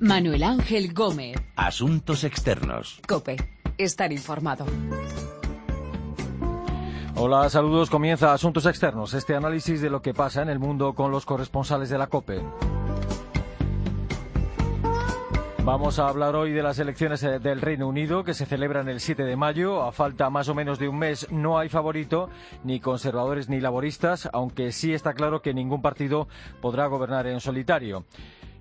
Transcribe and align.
Manuel 0.00 0.42
Ángel 0.42 0.92
Gómez. 0.92 1.36
Asuntos 1.56 2.22
externos. 2.24 3.00
Cope. 3.08 3.36
Estar 3.78 4.12
informado. 4.12 4.66
Hola, 7.14 7.48
saludos. 7.48 7.88
Comienza 7.88 8.34
Asuntos 8.34 8.66
Externos, 8.66 9.14
este 9.14 9.34
análisis 9.34 9.80
de 9.80 9.88
lo 9.88 10.02
que 10.02 10.12
pasa 10.12 10.42
en 10.42 10.50
el 10.50 10.58
mundo 10.58 10.92
con 10.92 11.10
los 11.10 11.24
corresponsales 11.24 11.88
de 11.88 11.96
la 11.96 12.08
COPE. 12.08 12.42
Vamos 15.64 15.98
a 15.98 16.08
hablar 16.08 16.36
hoy 16.36 16.52
de 16.52 16.62
las 16.62 16.78
elecciones 16.78 17.22
eh, 17.22 17.38
del 17.38 17.62
Reino 17.62 17.88
Unido 17.88 18.22
que 18.22 18.34
se 18.34 18.46
celebran 18.46 18.88
el 18.88 19.00
7 19.00 19.24
de 19.24 19.34
mayo. 19.34 19.82
A 19.82 19.92
falta 19.92 20.28
más 20.28 20.48
o 20.48 20.54
menos 20.54 20.78
de 20.78 20.88
un 20.88 20.98
mes 20.98 21.26
no 21.32 21.58
hay 21.58 21.70
favorito, 21.70 22.28
ni 22.64 22.80
conservadores 22.80 23.48
ni 23.48 23.60
laboristas, 23.60 24.28
aunque 24.32 24.70
sí 24.72 24.92
está 24.92 25.14
claro 25.14 25.40
que 25.40 25.54
ningún 25.54 25.80
partido 25.82 26.28
podrá 26.60 26.86
gobernar 26.86 27.26
en 27.26 27.40
solitario. 27.40 28.04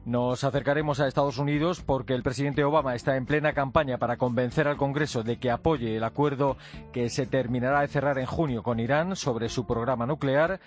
Nos 0.05 0.43
acercaremos 0.43 0.99
a 0.99 1.07
Estados 1.07 1.39
Unidos 1.39 1.81
porque 1.81 2.13
el 2.13 2.21
presidente 2.21 2.63
Obama 2.63 2.93
está 2.93 3.15
en 3.15 3.25
plena 3.25 3.53
campaña 3.53 3.97
para 3.97 4.17
convencer 4.17 4.67
al 4.67 4.77
Congreso 4.77 5.23
de 5.23 5.37
que 5.37 5.49
apoye 5.49 5.97
el 5.97 6.03
acuerdo 6.03 6.57
que 6.93 7.09
se 7.09 7.25
terminará 7.25 7.81
de 7.81 7.87
cerrar 7.87 8.19
en 8.19 8.27
junio 8.27 8.61
con 8.61 8.79
Irán 8.79 9.15
sobre 9.15 9.49
su 9.49 9.65
programa 9.65 10.05
nuclear. 10.05 10.59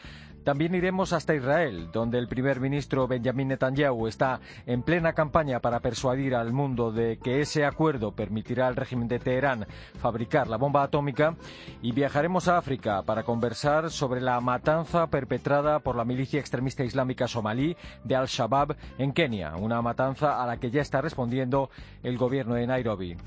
También 0.48 0.74
iremos 0.74 1.12
hasta 1.12 1.34
Israel, 1.34 1.90
donde 1.92 2.16
el 2.16 2.26
primer 2.26 2.58
ministro 2.58 3.06
Benjamin 3.06 3.48
Netanyahu 3.48 4.06
está 4.06 4.40
en 4.64 4.82
plena 4.82 5.12
campaña 5.12 5.60
para 5.60 5.80
persuadir 5.80 6.34
al 6.34 6.54
mundo 6.54 6.90
de 6.90 7.18
que 7.18 7.42
ese 7.42 7.66
acuerdo 7.66 8.12
permitirá 8.12 8.66
al 8.66 8.74
régimen 8.74 9.08
de 9.08 9.18
Teherán 9.18 9.66
fabricar 10.00 10.48
la 10.48 10.56
bomba 10.56 10.82
atómica. 10.82 11.36
Y 11.82 11.92
viajaremos 11.92 12.48
a 12.48 12.56
África 12.56 13.02
para 13.02 13.24
conversar 13.24 13.90
sobre 13.90 14.22
la 14.22 14.40
matanza 14.40 15.08
perpetrada 15.08 15.80
por 15.80 15.96
la 15.96 16.06
milicia 16.06 16.40
extremista 16.40 16.82
islámica 16.82 17.28
somalí 17.28 17.76
de 18.04 18.16
Al-Shabaab 18.16 18.74
en 18.96 19.12
Kenia, 19.12 19.54
una 19.54 19.82
matanza 19.82 20.42
a 20.42 20.46
la 20.46 20.56
que 20.56 20.70
ya 20.70 20.80
está 20.80 21.02
respondiendo 21.02 21.68
el 22.02 22.16
gobierno 22.16 22.54
de 22.54 22.66
Nairobi. 22.66 23.18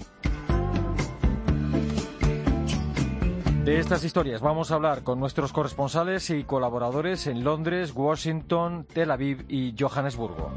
De 3.63 3.79
estas 3.79 4.03
historias 4.03 4.41
vamos 4.41 4.71
a 4.71 4.75
hablar 4.75 5.03
con 5.03 5.19
nuestros 5.19 5.53
corresponsales 5.53 6.31
y 6.31 6.43
colaboradores 6.43 7.27
en 7.27 7.43
Londres, 7.43 7.93
Washington, 7.93 8.87
Tel 8.91 9.11
Aviv 9.11 9.45
y 9.49 9.75
Johannesburgo. 9.79 10.51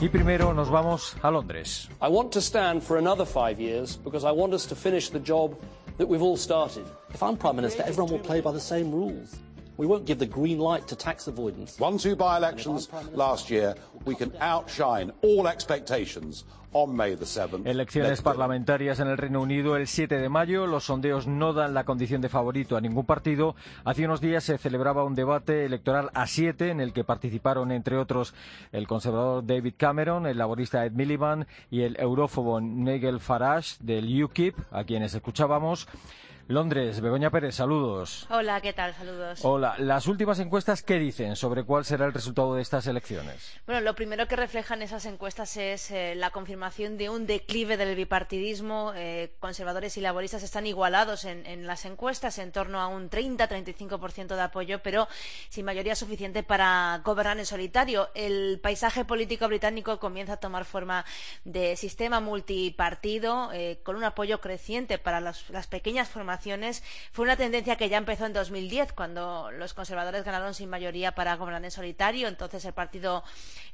Y 0.00 0.08
primero 0.08 0.54
nos 0.54 0.70
vamos 0.70 1.16
a 1.20 1.32
Londres. 1.32 1.88
I 2.00 2.08
want 2.08 2.30
to 2.30 2.40
stand 2.40 2.80
for 2.80 2.96
another 2.96 3.26
five 3.26 3.60
years 3.60 3.98
because 4.04 4.24
I 4.24 4.30
want 4.30 4.54
us 4.54 4.68
to 4.68 4.76
finish 4.76 5.10
the 5.10 5.20
job 5.20 5.56
that 5.98 6.06
we've 6.06 6.22
all 6.22 6.36
started. 6.36 6.84
If 7.12 7.20
I'm 7.24 7.36
Prime 7.36 7.56
Minister, 7.56 7.82
everyone 7.82 8.12
will 8.12 8.24
play 8.24 8.40
by 8.40 8.52
the 8.52 8.60
same 8.60 8.92
rules. 8.92 9.34
We 9.80 9.86
won't 9.86 10.04
give 10.04 10.18
the 10.18 10.26
green 10.26 10.58
light 10.58 10.86
to 10.88 10.94
tax 10.94 11.26
avoidance. 11.26 11.78
Won 11.80 11.96
two 11.96 12.14
by-elections 12.14 12.90
last 13.14 13.48
year. 13.48 13.74
We 14.04 14.14
can 14.14 14.30
outshine 14.38 15.10
all 15.22 15.48
expectations 15.48 16.44
on 16.74 16.94
May 16.94 17.16
the 17.16 17.24
7th. 17.24 17.66
Elecciones 17.66 18.20
parlamentarias 18.20 19.00
en 19.00 19.08
el 19.08 19.16
Reino 19.16 19.40
Unido 19.40 19.76
el 19.76 19.86
7 19.86 20.18
de 20.18 20.28
mayo. 20.28 20.66
Los 20.66 20.84
sondeos 20.84 21.26
no 21.26 21.54
dan 21.54 21.72
la 21.72 21.84
condición 21.84 22.20
de 22.20 22.28
favorito 22.28 22.76
a 22.76 22.82
ningún 22.82 23.06
partido. 23.06 23.56
Hace 23.82 24.04
unos 24.04 24.20
días 24.20 24.44
se 24.44 24.58
celebraba 24.58 25.02
un 25.02 25.14
debate 25.14 25.64
electoral 25.64 26.10
a 26.12 26.26
siete 26.26 26.68
en 26.68 26.82
el 26.82 26.92
que 26.92 27.02
participaron, 27.02 27.72
entre 27.72 27.96
otros, 27.96 28.34
el 28.72 28.86
conservador 28.86 29.46
David 29.46 29.76
Cameron, 29.78 30.26
el 30.26 30.36
laborista 30.36 30.84
Ed 30.84 30.92
Miliband 30.92 31.46
y 31.70 31.84
el 31.84 31.96
eurófobo 31.98 32.60
Nigel 32.60 33.18
Farage 33.18 33.76
del 33.80 34.22
UKIP, 34.24 34.58
a 34.72 34.84
quienes 34.84 35.14
escuchábamos. 35.14 35.88
Londres, 36.50 37.00
Begoña 37.00 37.30
Pérez, 37.30 37.54
saludos. 37.54 38.26
Hola, 38.28 38.60
¿qué 38.60 38.72
tal? 38.72 38.92
Saludos. 38.92 39.38
Hola, 39.44 39.76
las 39.78 40.08
últimas 40.08 40.40
encuestas, 40.40 40.82
¿qué 40.82 40.98
dicen 40.98 41.36
sobre 41.36 41.62
cuál 41.62 41.84
será 41.84 42.06
el 42.06 42.12
resultado 42.12 42.56
de 42.56 42.62
estas 42.62 42.88
elecciones? 42.88 43.54
Bueno, 43.66 43.82
lo 43.82 43.94
primero 43.94 44.26
que 44.26 44.34
reflejan 44.34 44.82
esas 44.82 45.04
encuestas 45.04 45.56
es 45.56 45.92
eh, 45.92 46.16
la 46.16 46.30
confirmación 46.30 46.98
de 46.98 47.08
un 47.08 47.28
declive 47.28 47.76
del 47.76 47.94
bipartidismo. 47.94 48.92
Eh, 48.96 49.32
conservadores 49.38 49.96
y 49.96 50.00
laboristas 50.00 50.42
están 50.42 50.66
igualados 50.66 51.24
en, 51.24 51.46
en, 51.46 51.68
las 51.68 51.84
encuestas, 51.84 52.36
en 52.38 52.50
torno 52.50 52.80
a 52.80 52.88
un 52.88 53.10
30-35% 53.10 54.34
de 54.34 54.42
apoyo, 54.42 54.82
pero 54.82 55.06
sin 55.50 55.64
mayoría 55.64 55.94
suficiente 55.94 56.42
para 56.42 57.00
gobernar 57.04 57.38
en 57.38 57.46
solitario. 57.46 58.08
El 58.12 58.58
paisaje 58.60 59.04
político 59.04 59.46
británico 59.46 60.00
comienza 60.00 60.32
a 60.32 60.38
tomar 60.38 60.64
forma 60.64 61.04
de 61.44 61.76
sistema 61.76 62.18
multipartido, 62.18 63.52
eh, 63.52 63.78
con 63.84 63.94
un 63.94 64.02
apoyo 64.02 64.40
creciente 64.40 64.98
para 64.98 65.20
las, 65.20 65.48
las 65.50 65.68
pequeñas 65.68 66.08
formaciones 66.08 66.39
fue 67.12 67.24
una 67.24 67.36
tendencia 67.36 67.76
que 67.76 67.88
ya 67.88 67.98
empezó 67.98 68.26
en 68.26 68.32
2010, 68.32 68.92
cuando 68.92 69.50
los 69.52 69.74
conservadores 69.74 70.24
ganaron 70.24 70.54
sin 70.54 70.70
mayoría 70.70 71.12
para 71.12 71.36
gobernar 71.36 71.64
en 71.64 71.70
solitario. 71.70 72.28
Entonces, 72.28 72.64
el 72.64 72.72
Partido 72.72 73.22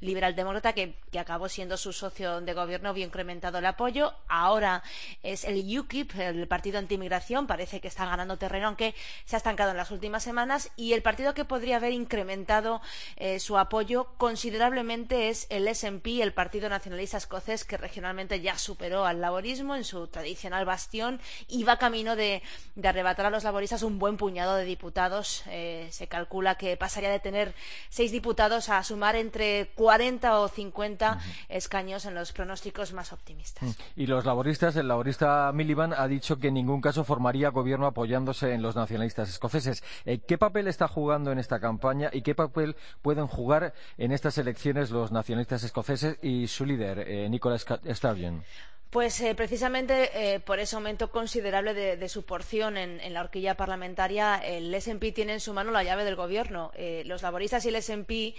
Liberal 0.01 0.35
Demócrata, 0.35 0.73
que, 0.73 0.95
que 1.11 1.19
acabó 1.19 1.49
siendo 1.49 1.77
su 1.77 1.93
socio 1.93 2.41
de 2.41 2.53
gobierno, 2.53 2.93
vio 2.93 3.07
incrementado 3.07 3.59
el 3.59 3.67
apoyo. 3.67 4.13
Ahora 4.29 4.83
es 5.23 5.45
el 5.45 5.79
UKIP, 5.79 6.15
el 6.19 6.49
Partido 6.49 6.79
Antimigración, 6.79 7.47
parece 7.47 7.81
que 7.81 7.89
está 7.89 8.07
ganando 8.07 8.37
terreno, 8.37 8.69
aunque 8.69 8.95
se 9.25 9.37
ha 9.37 9.39
estancado 9.39 9.71
en 9.71 9.77
las 9.77 9.91
últimas 9.91 10.23
semanas. 10.23 10.71
Y 10.77 10.93
el 10.93 11.03
partido 11.03 11.35
que 11.35 11.45
podría 11.45 11.77
haber 11.77 11.93
incrementado 11.93 12.81
eh, 13.17 13.41
su 13.41 13.59
apoyo 13.59 14.09
considerablemente 14.17 15.29
es 15.29 15.47
el 15.51 15.73
SNP, 15.73 16.23
el 16.23 16.33
Partido 16.33 16.69
Nacionalista 16.69 17.17
Escocés, 17.19 17.65
que 17.65 17.77
regionalmente 17.77 18.41
ya 18.41 18.59
superó 18.59 19.05
al 19.05 19.21
laborismo 19.21 19.75
en 19.75 19.85
su 19.85 20.07
tradicional 20.09 20.65
bastión 20.65 21.21
y 21.49 21.65
va 21.65 21.79
camino 21.79 22.17
de 22.17 22.43
de 22.75 22.89
arrebatar 22.89 23.27
a 23.27 23.31
los 23.31 23.45
laboristas 23.45 23.83
un 23.83 23.99
buen 23.99 24.17
puñado 24.17 24.57
de 24.57 24.65
diputados. 24.65 25.43
Eh, 25.49 25.89
se 25.91 26.07
calcula 26.07 26.57
que 26.57 26.77
pasaría 26.77 27.11
de 27.11 27.21
tener 27.21 27.55
seis 27.89 28.13
diputados 28.13 28.69
a 28.69 28.83
sumar 28.83 29.17
entre 29.17 29.71
40 29.75 30.41
o 30.41 30.49
50 30.49 31.13
uh 31.13 31.15
-huh. 31.15 31.21
escaños 31.49 32.05
en 32.05 32.15
los 32.15 32.33
pronósticos 32.33 32.93
más 32.93 33.13
optimistas. 33.13 33.77
Y 33.97 34.07
los 34.07 34.25
laboristas, 34.25 34.77
el 34.77 34.89
laborista 34.89 35.51
Miliband 35.53 35.95
ha 35.95 36.07
dicho 36.09 36.39
que 36.39 36.49
en 36.49 36.55
ningún 36.55 36.81
caso 36.81 37.05
formaría 37.05 37.49
gobierno 37.51 37.87
apoyándose 37.87 38.53
en 38.53 38.63
los 38.63 38.77
nacionalistas 38.77 39.29
escoceses. 39.29 39.83
Eh, 40.05 40.19
¿Qué 40.19 40.39
papel 40.39 40.69
está 40.69 40.89
jugando 40.89 41.33
en 41.33 41.39
esta 41.39 41.61
campaña 41.61 42.11
y 42.13 42.23
qué 42.23 42.35
papel 42.35 42.77
pueden 43.03 43.27
jugar 43.27 43.75
en 43.99 44.13
estas 44.13 44.39
elecciones 44.39 44.91
los 44.91 45.13
nacionalistas 45.13 45.63
escoceses 45.63 46.19
y 46.23 46.47
su 46.49 46.65
líder, 46.65 47.01
eh, 47.01 47.29
Nicola 47.29 47.59
Sturgeon? 47.59 48.43
Pues 48.91 49.21
eh, 49.21 49.35
precisamente 49.35 50.35
eh, 50.35 50.39
por 50.41 50.61
ese 50.61 50.77
aumento 50.77 51.11
considerable 51.11 51.75
de, 51.75 52.09
su 52.09 52.25
porción 52.25 52.77
en, 52.77 53.13
la 53.13 53.21
horquilla 53.21 53.57
parlamentaria, 53.57 54.37
el 54.37 54.73
SNP 54.81 55.13
tiene 55.13 55.33
en 55.35 55.41
su 55.41 55.53
mano 55.53 55.73
la 55.73 55.83
llave 55.83 56.05
del 56.05 56.15
gobierno. 56.15 56.71
Eh, 56.77 57.03
los 57.05 57.23
laboristas 57.23 57.65
y 57.65 57.69
el 57.71 57.83
SNP 57.83 58.35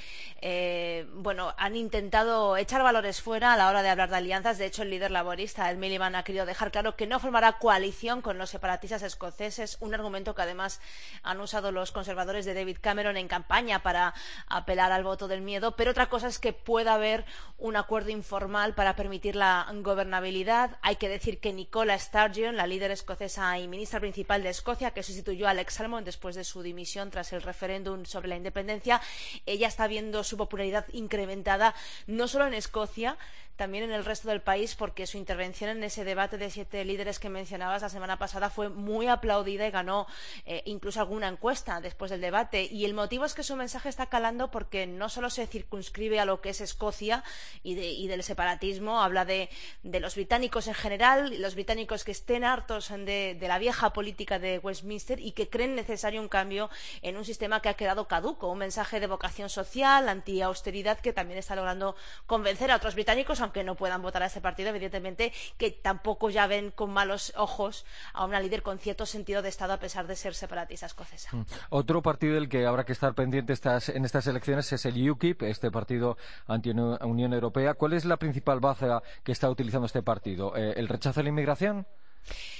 bueno, 1.16 1.54
han 1.58 1.76
intentado 1.76 2.56
echar 2.56 2.82
valores 2.82 3.22
fuera 3.22 3.54
a 3.54 3.58
la 3.58 3.68
hora 3.68 3.84
de 3.84 3.90
hablar 3.90 4.10
de 4.10 4.16
alianzas. 4.16 4.58
De 4.58 4.66
hecho, 4.66 4.84
el 4.84 4.90
líder 4.90 5.12
laborista, 5.12 5.70
el 5.70 5.78
Miliband, 5.78 6.16
ha 6.16 6.24
querido 6.24 6.46
dejar 6.46 6.72
claro 6.72 6.96
que 6.96 7.08
no 7.08 7.20
formará 7.20 7.58
coalición 7.60 8.22
con 8.22 8.38
los 8.38 8.50
separatistas 8.50 9.04
escoceses, 9.04 9.78
un 9.82 9.94
argumento 9.94 10.34
que 10.34 10.42
además 10.44 10.80
han 11.24 11.42
usado 11.42 11.74
los 11.74 11.92
conservadores 11.92 12.46
de 12.46 12.54
David 12.54 12.78
Cameron 12.80 13.18
en 13.18 13.28
campaña 13.28 13.84
para 13.84 14.14
apelar 14.48 14.94
al 14.94 15.04
voto 15.04 15.28
del 15.28 15.42
miedo. 15.42 15.76
Pero 15.76 15.92
otra 15.92 16.08
cosa 16.08 16.28
es 16.28 16.40
que 16.40 16.54
pueda 16.54 16.94
haber 16.94 17.26
un 17.58 17.76
acuerdo 17.76 18.12
informal 18.12 18.74
para 18.76 18.96
permitir 18.96 19.36
la 19.36 19.68
gobernabilidad 19.82 20.37
hay 20.82 20.96
que 20.98 21.10
decir 21.10 21.40
que 21.40 21.52
Nicola 21.52 21.98
Sturgeon, 21.98 22.58
la 22.58 22.68
líder 22.68 22.92
escocesa 22.92 23.58
y 23.58 23.68
ministra 23.68 24.00
principal 24.00 24.44
de 24.44 24.50
Escocia, 24.50 24.92
que 24.92 25.02
sustituyó 25.02 25.48
a 25.48 25.52
Alex 25.52 25.74
Salmond 25.76 26.06
después 26.06 26.36
de 26.36 26.44
su 26.44 26.62
dimisión 26.62 27.10
tras 27.10 27.34
el 27.34 27.42
referéndum 27.42 28.06
sobre 28.06 28.28
la 28.28 28.36
independencia, 28.36 29.02
ella 29.48 29.68
está 29.68 29.88
viendo 29.88 30.24
su 30.24 30.38
popularidad 30.38 30.86
incrementada 30.94 31.74
no 32.06 32.28
solo 32.28 32.46
en 32.46 32.54
Escocia, 32.54 33.18
también 33.58 33.84
en 33.84 33.92
el 33.92 34.06
resto 34.06 34.30
del 34.30 34.42
país, 34.42 34.76
porque 34.76 35.08
su 35.08 35.18
intervención 35.18 35.70
en 35.72 35.84
ese 35.84 36.06
debate 36.06 36.38
de 36.38 36.50
siete 36.50 36.86
líderes 36.86 37.20
que 37.20 37.30
mencionabas 37.30 37.82
la 37.82 37.90
semana 37.90 38.18
pasada 38.18 38.50
fue 38.50 38.70
muy 38.70 39.08
aplaudida 39.08 39.68
y 39.68 39.72
ganó 39.72 40.08
eh, 40.46 40.62
incluso 40.66 41.00
alguna 41.02 41.28
encuesta 41.28 41.82
después 41.82 42.12
del 42.12 42.22
debate. 42.22 42.70
Y 42.72 42.86
el 42.86 42.94
motivo 42.94 43.26
es 43.26 43.34
que 43.34 43.44
su 43.44 43.56
mensaje 43.56 43.90
está 43.90 44.06
calando 44.06 44.52
porque 44.52 44.88
no 44.88 45.10
solo 45.10 45.30
se 45.30 45.48
circunscribe 45.48 46.20
a 46.20 46.26
lo 46.26 46.40
que 46.40 46.50
es 46.50 46.62
Escocia 46.62 47.24
y, 47.64 47.76
de, 47.76 47.88
y 47.88 48.08
del 48.08 48.24
separatismo, 48.24 49.02
habla 49.02 49.26
de, 49.26 49.50
los 49.84 50.16
británicos 50.16 50.68
en 50.68 50.76
general, 50.76 51.42
los 51.42 51.56
británicos 51.56 52.04
que 52.04 52.12
estén 52.12 52.44
hartos 52.44 52.90
de, 52.90 53.38
la 53.42 53.58
vieja 53.58 53.92
política 53.92 54.38
de 54.38 54.60
Westminster 54.60 55.20
y 55.20 55.32
que 55.32 55.50
creen 55.50 55.76
necesario 55.76 56.22
un 56.22 56.28
cambio 56.28 56.70
en 57.02 57.18
un 57.18 57.26
sistema 57.26 57.62
que 57.62 57.70
ha 57.70 57.74
quedado 57.74 58.08
caduco, 58.08 58.52
un 58.52 58.60
mensaje 58.60 59.00
de 59.00 59.08
vocación 59.08 59.50
social, 59.50 60.10
anti-austeridad, 60.10 61.00
que 61.00 61.14
también 61.14 61.40
está 61.40 61.56
logrando 61.56 61.96
convencer 62.28 62.70
a 62.72 62.76
otros 62.76 62.94
británicos, 62.94 63.42
aunque 63.48 63.64
no 63.64 63.76
puedan 63.76 64.02
votar 64.02 64.24
a 64.24 64.28
ese 64.28 64.42
partido, 64.42 64.70
evidentemente, 64.70 65.32
que 65.58 65.72
tampoco 65.72 66.30
ya 66.30 66.48
ven 66.48 66.72
con 66.72 66.92
malos 66.92 67.34
ojos 67.36 67.86
a 68.14 68.26
una 68.26 68.40
líder 68.40 68.62
con 68.62 68.78
cierto 68.78 69.06
sentido 69.06 69.42
de 69.42 69.50
Estado 69.50 69.74
a 69.74 69.80
pesar 69.80 70.06
de 70.06 70.16
ser 70.16 70.34
separatista 70.34 70.86
escocesa. 70.86 71.36
Mm. 71.36 71.46
Otro 71.70 72.02
partido 72.02 72.36
del 72.36 72.50
que 72.50 72.66
habrá 72.66 72.84
que 72.84 72.92
estar 72.92 73.14
pendiente 73.16 73.54
en 73.54 74.06
estas 74.06 74.28
elecciones 74.28 74.72
es 74.74 74.86
el 74.86 75.10
UKIP, 75.10 75.44
este 75.44 75.72
partido 75.72 76.18
anti-Unión 76.48 77.34
Europea. 77.34 77.74
¿Cuál 77.74 77.94
es 77.94 78.06
la 78.06 78.18
principal 78.18 78.60
base 78.60 78.88
que 79.24 79.32
está 79.32 79.50
utilizando 79.50 79.86
este 79.86 80.04
partido? 80.04 80.56
Eh, 80.56 80.74
¿El 80.76 80.88
rechazo 80.88 81.22
a 81.22 81.24
la 81.24 81.30
inmigración? 81.30 81.88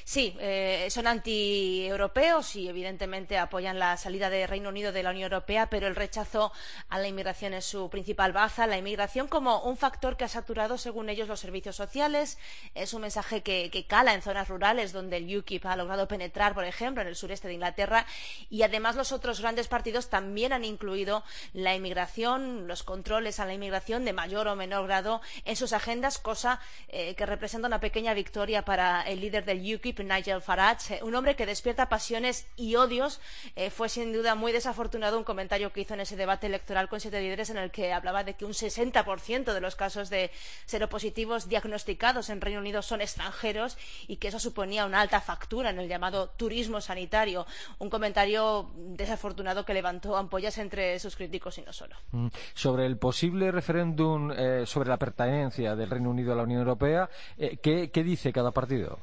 Sí, 0.04 0.38
eh, 0.40 0.88
son 0.90 1.06
antieuropeos 1.06 2.56
y 2.56 2.70
evidentemente 2.70 3.38
apoyan 3.38 3.78
la 3.78 3.98
salida 3.98 4.30
del 4.30 4.48
Reino 4.48 4.70
Unido 4.70 4.94
de 4.94 5.04
la 5.04 5.10
Unión 5.10 5.24
Europea, 5.24 5.70
pero 5.70 5.86
el 5.88 5.98
rechazo 5.98 6.54
a 6.88 6.98
la 6.98 7.10
inmigración 7.10 7.54
es 7.54 7.66
su 7.66 7.90
principal 7.90 8.32
baza. 8.32 8.68
La 8.68 8.78
inmigración 8.78 9.28
como 9.28 9.64
un 9.64 9.76
factor 9.76 10.16
que 10.16 10.24
ha 10.24 10.30
saturado, 10.30 10.78
según 10.78 11.10
ellos, 11.10 11.28
los 11.28 11.42
servicios 11.42 11.76
sociales. 11.76 12.38
Es 12.74 12.94
un 12.94 13.02
mensaje 13.02 13.44
que, 13.44 13.70
que 13.70 13.86
cala 13.86 14.14
en 14.14 14.22
zonas 14.22 14.48
rurales 14.48 14.94
donde 14.94 15.18
el 15.18 15.38
UKIP 15.38 15.66
ha 15.66 15.76
logrado 15.76 16.08
penetrar, 16.08 16.54
por 16.54 16.64
ejemplo, 16.64 17.02
en 17.02 17.10
el 17.10 17.18
sureste 17.18 17.50
de 17.50 17.56
Inglaterra. 17.56 18.06
Y 18.50 18.64
además 18.64 18.96
los 18.96 19.12
otros 19.12 19.42
grandes 19.42 19.68
partidos 19.68 20.10
también 20.10 20.54
han 20.54 20.64
incluido 20.64 21.24
la 21.52 21.76
inmigración, 21.76 22.66
los 22.68 22.84
controles 22.84 23.42
a 23.42 23.46
la 23.46 23.54
inmigración 23.54 24.06
de 24.06 24.14
mayor 24.14 24.48
o 24.48 24.56
menor 24.56 24.88
grado 24.88 25.22
en 25.44 25.58
sus 25.58 25.74
agendas, 25.74 26.18
cosa 26.18 26.62
eh, 26.88 27.14
que 27.16 27.26
representa 27.26 27.68
una 27.68 27.82
pequeña 27.82 28.14
victoria 28.14 28.64
para 28.64 29.02
el 29.02 29.20
líder 29.20 29.44
del 29.44 29.57
UKIP, 29.62 30.00
Nigel 30.00 30.42
Farage, 30.42 31.04
un 31.04 31.16
hombre 31.16 31.36
que 31.36 31.46
despierta 31.46 31.90
pasiones 31.90 32.48
y 32.56 32.76
odios. 32.76 33.20
Eh, 33.56 33.70
fue 33.70 33.90
sin 33.90 34.14
duda 34.14 34.36
muy 34.36 34.52
desafortunado 34.52 35.18
un 35.18 35.24
comentario 35.24 35.72
que 35.72 35.82
hizo 35.82 35.94
en 35.94 36.02
ese 36.02 36.16
debate 36.16 36.48
electoral 36.48 36.90
con 36.90 37.00
siete 37.00 37.22
líderes 37.22 37.50
en 37.50 37.58
el 37.58 37.72
que 37.72 37.94
hablaba 37.94 38.24
de 38.24 38.36
que 38.36 38.46
un 38.46 38.54
60% 38.54 39.54
de 39.54 39.62
los 39.62 39.76
casos 39.76 40.10
de 40.10 40.32
seropositivos 40.66 41.50
diagnosticados 41.50 42.30
en 42.30 42.42
Reino 42.42 42.60
Unido 42.60 42.82
son 42.82 43.02
extranjeros 43.02 43.78
y 44.08 44.18
que 44.18 44.30
eso 44.30 44.40
suponía 44.40 44.86
una 44.86 45.02
alta 45.02 45.22
factura 45.22 45.70
en 45.70 45.80
el 45.80 45.88
llamado 45.88 46.30
turismo 46.30 46.82
sanitario. 46.82 47.46
Un 47.80 47.90
comentario 47.90 48.72
desafortunado 48.76 49.66
que 49.66 49.74
levantó 49.74 50.18
ampollas 50.18 50.58
entre 50.58 51.00
sus 51.00 51.16
críticos 51.16 51.58
y 51.58 51.62
no 51.62 51.74
solo. 51.74 51.96
Mm. 52.12 52.28
Sobre 52.54 52.86
el 52.86 52.98
posible 52.98 53.52
referéndum 53.52 54.32
eh, 54.32 54.66
sobre 54.66 54.90
la 54.90 54.98
pertenencia 54.98 55.76
del 55.76 55.90
Reino 55.90 56.10
Unido 56.10 56.34
a 56.34 56.36
la 56.36 56.44
Unión 56.44 56.60
Europea, 56.60 57.10
eh, 57.38 57.58
¿qué, 57.62 57.92
¿qué 57.92 58.04
dice 58.04 58.32
cada 58.32 58.52
partido? 58.52 59.00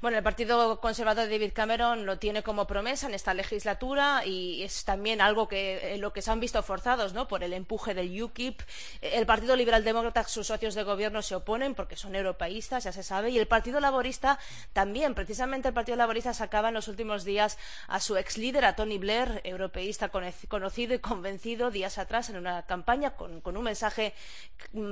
Bueno, 0.00 0.16
el 0.16 0.24
Partido 0.24 0.80
Conservador 0.80 1.26
de 1.26 1.32
David 1.38 1.52
Cameron 1.52 2.06
lo 2.06 2.18
tiene 2.18 2.42
como 2.42 2.66
promesa 2.66 3.06
en 3.06 3.12
esta 3.12 3.34
legislatura 3.34 4.22
y 4.24 4.62
es 4.62 4.86
también 4.86 5.20
algo 5.20 5.46
que 5.46 5.92
en 5.92 6.00
lo 6.00 6.14
que 6.14 6.22
se 6.22 6.30
han 6.30 6.40
visto 6.40 6.62
forzados 6.62 7.12
¿no? 7.12 7.28
por 7.28 7.44
el 7.44 7.52
empuje 7.52 7.92
del 7.92 8.22
UKIP. 8.22 8.62
El 9.02 9.26
Partido 9.26 9.56
Liberal 9.56 9.84
Demócrata, 9.84 10.24
sus 10.24 10.46
socios 10.46 10.74
de 10.74 10.84
gobierno 10.84 11.20
se 11.20 11.34
oponen 11.34 11.74
porque 11.74 11.96
son 11.96 12.14
europeístas, 12.16 12.84
ya 12.84 12.92
se 12.92 13.02
sabe, 13.02 13.28
y 13.28 13.38
el 13.38 13.46
Partido 13.46 13.78
Laborista 13.78 14.38
también. 14.72 15.14
Precisamente 15.14 15.68
el 15.68 15.74
Partido 15.74 15.96
Laborista 15.98 16.32
sacaba 16.32 16.68
en 16.68 16.74
los 16.74 16.88
últimos 16.88 17.24
días 17.24 17.58
a 17.86 18.00
su 18.00 18.16
ex 18.16 18.38
líder, 18.38 18.64
a 18.64 18.76
Tony 18.76 18.96
Blair, 18.96 19.42
europeísta 19.44 20.08
conocido 20.08 20.94
y 20.94 20.98
convencido 21.00 21.70
días 21.70 21.98
atrás 21.98 22.30
en 22.30 22.38
una 22.38 22.64
campaña 22.64 23.10
con, 23.16 23.42
un 23.44 23.62
mensaje 23.62 24.14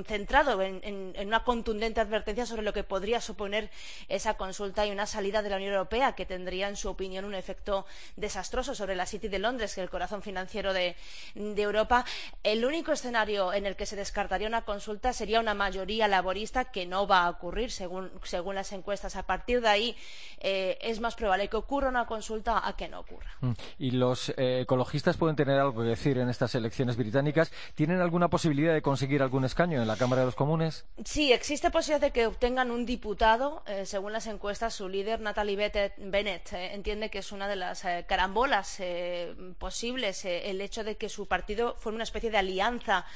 centrado 0.05 0.61
en, 0.61 0.81
en, 0.85 1.15
en 1.17 1.29
una 1.29 1.45
contundente 1.45 2.03
advertencia 2.03 2.45
sobre 2.45 2.61
lo 2.61 2.75
que 2.75 2.85
podría 2.85 3.23
suponer 3.23 3.71
esa 4.11 4.35
consulta 4.35 4.85
y 4.85 4.98
una 4.99 5.07
salida 5.07 5.43
de 5.43 5.51
la 5.51 5.57
Unión 5.57 5.75
Europea 5.75 6.17
que 6.17 6.27
tendría, 6.27 6.69
en 6.69 6.75
su 6.75 6.89
opinión, 6.89 7.25
un 7.25 7.37
efecto 7.37 7.87
desastroso 8.17 8.75
sobre 8.75 8.97
la 8.97 9.07
City 9.07 9.29
de 9.29 9.39
Londres, 9.39 9.73
que 9.73 9.81
es 9.81 9.85
el 9.85 9.91
corazón 9.91 10.23
financiero 10.23 10.73
de, 10.73 10.97
de 11.37 11.63
Europa. 11.63 12.05
El 12.43 12.65
único 12.65 12.91
escenario 12.91 13.53
en 13.53 13.65
el 13.65 13.77
que 13.77 13.87
se 13.87 13.95
descartaría 13.95 14.49
una 14.49 14.63
consulta 14.63 15.13
sería 15.13 15.39
una 15.39 15.55
mayoría 15.55 16.09
laborista 16.09 16.65
que 16.65 16.85
no 16.85 17.07
va 17.07 17.27
a 17.27 17.31
ocurrir 17.31 17.71
según, 17.71 18.11
según 18.25 18.57
las 18.57 18.73
encuestas. 18.73 19.15
A 19.15 19.23
partir 19.23 19.61
de 19.61 19.69
ahí 19.69 19.97
eh, 20.41 20.77
es 20.81 20.99
más 20.99 21.15
probable 21.15 21.47
que 21.47 21.57
ocurra 21.57 21.89
una 21.89 22.07
consulta 22.07 22.67
a 22.67 22.75
que 22.75 22.89
no 22.89 22.99
ocurra. 22.99 23.31
Mm. 23.41 23.53
¿Y 23.79 23.91
los 23.93 24.31
eh, 24.31 24.63
ecologistas 24.63 25.17
pueden 25.17 25.37
tener 25.37 25.61
algo 25.61 25.81
que 25.81 25.89
decir 25.89 26.19
en 26.19 26.29
estas 26.29 26.57
elecciones 26.57 26.97
británicas? 26.97 27.53
¿Tienen 27.77 28.01
alguna 28.01 28.27
posibilidad 28.27 28.75
de 28.75 28.83
conseguir 28.83 29.23
algún 29.23 29.45
escaño 29.45 29.81
en 29.81 29.87
la 29.87 29.97
Cámara 29.97 30.23
de 30.23 30.27
los 30.27 30.35
Comunes? 30.35 30.87
Sí, 31.05 31.33
existe 31.33 31.71
posibilidad 31.71 32.01
de 32.01 32.11
que 32.11 32.27
obtengan 32.27 32.73
un 32.73 32.85
diputado, 32.85 33.63
eh, 33.67 33.87
según 33.87 34.13
las 34.13 34.27
encuestas. 34.27 34.75
Líder, 34.89 35.21
Natalie 35.21 35.57
Bennett, 35.99 36.53
eh, 36.53 36.75
entiende 36.75 37.11
que 37.11 37.19
es 37.19 37.33
una 37.33 37.49
de 37.49 37.57
las 37.57 37.85
eh, 37.85 38.05
carambolas 38.09 38.81
eh, 38.81 39.35
posibles 39.59 40.25
el 40.25 40.61
hecho 40.61 40.85
de 40.85 40.97
que 40.97 41.09
su 41.09 41.27
partido 41.27 41.77
fuera 41.79 41.97
una 41.97 42.05
especie 42.05 42.31
de 42.31 42.39
alianza 42.39 43.07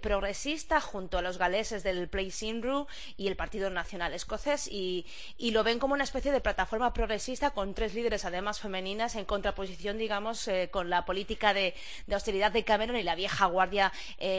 progresista 0.00 0.80
junto 0.80 1.18
a 1.18 1.22
los 1.22 1.36
galeses 1.36 1.82
del 1.82 2.08
Place 2.08 2.46
Inru 2.46 2.86
y 3.18 3.28
el 3.28 3.36
Partido 3.36 3.68
Nacional 3.68 4.14
Escocés 4.14 4.68
y, 4.68 5.04
lo 5.38 5.64
ven 5.64 5.78
como 5.78 5.92
una 5.92 6.04
especie 6.04 6.32
de 6.32 6.40
plataforma 6.40 6.94
progresista 6.94 7.50
con 7.50 7.74
tres 7.74 7.94
líderes 7.94 8.24
además 8.24 8.58
femeninas 8.58 9.16
en 9.16 9.26
contraposición, 9.26 9.98
digamos, 9.98 10.48
con 10.70 10.88
la 10.88 11.04
política 11.04 11.52
de, 11.52 11.74
de, 12.06 12.14
austeridad 12.14 12.52
de 12.52 12.64
Cameron 12.64 12.96
y 12.96 13.02
la 13.02 13.14
vieja 13.14 13.46
guardia 13.46 13.92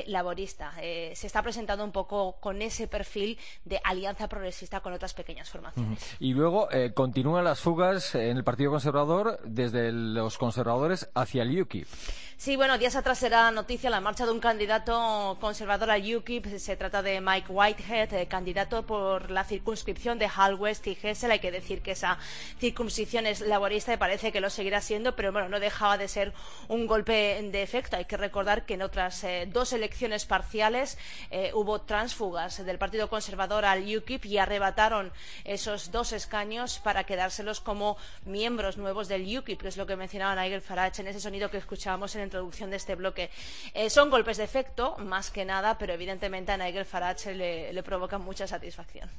laborista. 0.07 0.73
se 0.79 1.27
está 1.27 1.43
presentando 1.43 1.83
un 1.83 1.91
poco 1.91 2.37
con 2.39 2.63
ese 2.63 2.87
perfil 2.87 3.37
de 3.63 3.79
alianza 3.83 4.27
progresista 4.27 4.79
con 4.79 4.93
otras 4.93 5.13
pequeñas 5.13 5.49
formaciones. 5.49 6.15
Y 6.19 6.33
luego 6.33 6.66
eh, 6.71 6.91
continúan 6.93 7.43
las 7.43 7.59
fugas 7.59 8.15
en 8.15 8.37
el 8.37 8.43
Partido 8.43 8.71
Conservador 8.71 9.39
desde 9.43 9.91
los 9.91 10.37
conservadores 10.37 11.09
hacia 11.13 11.43
el 11.43 11.61
UKIP. 11.61 11.87
Sí, 12.39 12.55
bueno, 12.55 12.77
días 12.77 12.95
atrás 12.95 13.23
era 13.23 13.49
noticia 13.49 13.89
la 13.89 13.99
marcha 13.99 14.23
de 14.27 14.31
un 14.31 14.39
candidato 14.39 15.39
conservador 15.41 15.89
al 15.89 16.15
UKIP. 16.15 16.59
Se 16.59 16.75
trata 16.75 17.01
de 17.01 17.19
Mike 17.19 17.51
Whitehead, 17.51 18.13
eh, 18.13 18.27
candidato 18.27 18.85
por 18.85 19.31
la 19.31 19.43
circunscripción 19.43 20.19
de 20.19 20.27
Hull 20.27 20.53
West 20.53 20.85
y 20.85 20.95
Hessel. 21.01 21.31
Hay 21.31 21.39
que 21.39 21.49
decir 21.49 21.81
que 21.81 21.93
esa 21.93 22.19
circunscripción 22.59 23.25
es 23.25 23.41
laborista 23.41 23.91
y 23.91 23.97
parece 23.97 24.31
que 24.31 24.39
lo 24.39 24.51
seguirá 24.51 24.81
siendo, 24.81 25.15
pero 25.15 25.31
bueno, 25.31 25.49
no 25.49 25.59
dejaba 25.59 25.97
de 25.97 26.07
ser 26.07 26.31
un 26.67 26.85
golpe 26.85 27.41
de 27.41 27.63
efecto. 27.63 27.97
Hay 27.97 28.05
que 28.05 28.17
recordar 28.17 28.67
que 28.67 28.75
en 28.75 28.83
otras 28.83 29.23
eh, 29.23 29.49
dos 29.51 29.73
elecciones 29.73 30.27
parciales 30.27 30.99
eh, 31.31 31.49
hubo 31.55 31.81
transfugas 31.81 32.63
del 32.63 32.77
Partido 32.77 33.09
Conservador 33.09 33.65
al 33.65 33.83
UKIP 33.83 34.25
y 34.25 34.37
arrebataron 34.37 35.11
esos 35.43 35.89
dos 35.89 36.13
escaños 36.13 36.77
para 36.77 37.03
quedárselos 37.03 37.61
como 37.61 37.97
miembros 38.25 38.77
nuevos 38.77 39.07
del 39.07 39.23
UKIP, 39.39 39.63
que 39.63 39.67
es 39.69 39.77
lo 39.77 39.87
que 39.87 39.95
mencionaba 39.95 40.39
Nigel 40.39 40.61
Farage 40.61 41.01
en 41.01 41.07
ese 41.07 41.19
sonido 41.19 41.49
que 41.49 41.57
escuchábamos 41.57 42.15
en 42.15 42.26
introducción 42.27 42.69
de 42.69 42.77
este 42.77 42.95
bloque. 42.95 43.29
Eh, 43.73 43.89
son 43.89 44.09
golpes 44.09 44.37
de 44.37 44.43
efecto, 44.43 44.95
más 44.99 45.31
que 45.31 45.43
nada, 45.45 45.77
pero 45.77 45.93
evidentemente 45.93 46.51
a 46.51 46.57
Nigel 46.57 46.85
Farage 46.85 47.33
le, 47.33 47.73
le 47.73 47.83
provocan 47.83 48.21
mucha 48.21 48.45
satisfacción. 48.47 49.09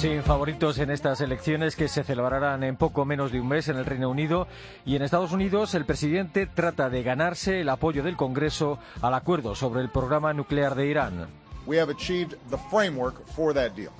Sin 0.00 0.22
favoritos 0.22 0.78
en 0.78 0.88
estas 0.88 1.20
elecciones 1.20 1.76
que 1.76 1.86
se 1.86 2.02
celebrarán 2.04 2.64
en 2.64 2.76
poco 2.76 3.04
menos 3.04 3.32
de 3.32 3.38
un 3.38 3.48
mes 3.48 3.68
en 3.68 3.76
el 3.76 3.84
Reino 3.84 4.08
Unido 4.08 4.48
y 4.86 4.96
en 4.96 5.02
Estados 5.02 5.30
Unidos, 5.32 5.74
el 5.74 5.84
presidente 5.84 6.46
trata 6.46 6.88
de 6.88 7.02
ganarse 7.02 7.60
el 7.60 7.68
apoyo 7.68 8.02
del 8.02 8.16
Congreso 8.16 8.78
al 9.02 9.12
acuerdo 9.12 9.54
sobre 9.54 9.82
el 9.82 9.90
programa 9.90 10.32
nuclear 10.32 10.74
de 10.74 10.86
Irán. 10.86 11.26
We 11.66 11.78
have 11.78 11.92
achieved 11.92 12.38
the 12.48 12.56
framework 12.70 13.26
for 13.26 13.52
that 13.52 13.72
deal. 13.72 13.92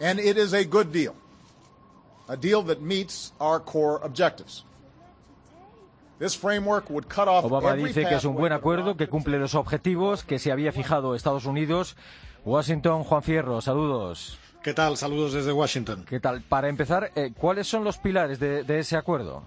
And 0.00 0.20
it 0.20 0.36
is 0.36 0.54
a 0.54 0.62
good 0.62 0.92
deal. 0.92 1.14
A 2.28 2.36
deal 2.36 2.64
that 2.66 2.78
meets 2.78 3.34
our 3.40 3.60
core 3.60 3.98
objectives. 4.04 4.64
Obama 6.20 7.74
dice 7.74 8.04
que 8.06 8.14
es 8.14 8.24
un 8.24 8.36
buen 8.36 8.52
acuerdo 8.52 8.96
que 8.96 9.08
cumple 9.08 9.40
los 9.40 9.56
objetivos 9.56 10.22
que 10.22 10.38
se 10.38 10.52
había 10.52 10.70
fijado 10.70 11.16
Estados 11.16 11.46
Unidos. 11.46 11.96
Washington, 12.44 13.02
Juan 13.02 13.22
Fierro, 13.24 13.60
saludos. 13.60 14.38
¿Qué 14.62 14.74
tal? 14.74 14.96
Saludos 14.96 15.32
desde 15.32 15.52
Washington. 15.52 16.04
¿Qué 16.08 16.20
tal? 16.20 16.42
Para 16.42 16.68
empezar, 16.68 17.12
eh, 17.14 17.32
¿cuáles 17.36 17.66
son 17.66 17.82
los 17.82 17.96
pilares 17.98 18.38
de, 18.38 18.62
de 18.62 18.78
ese 18.80 18.96
acuerdo? 18.96 19.42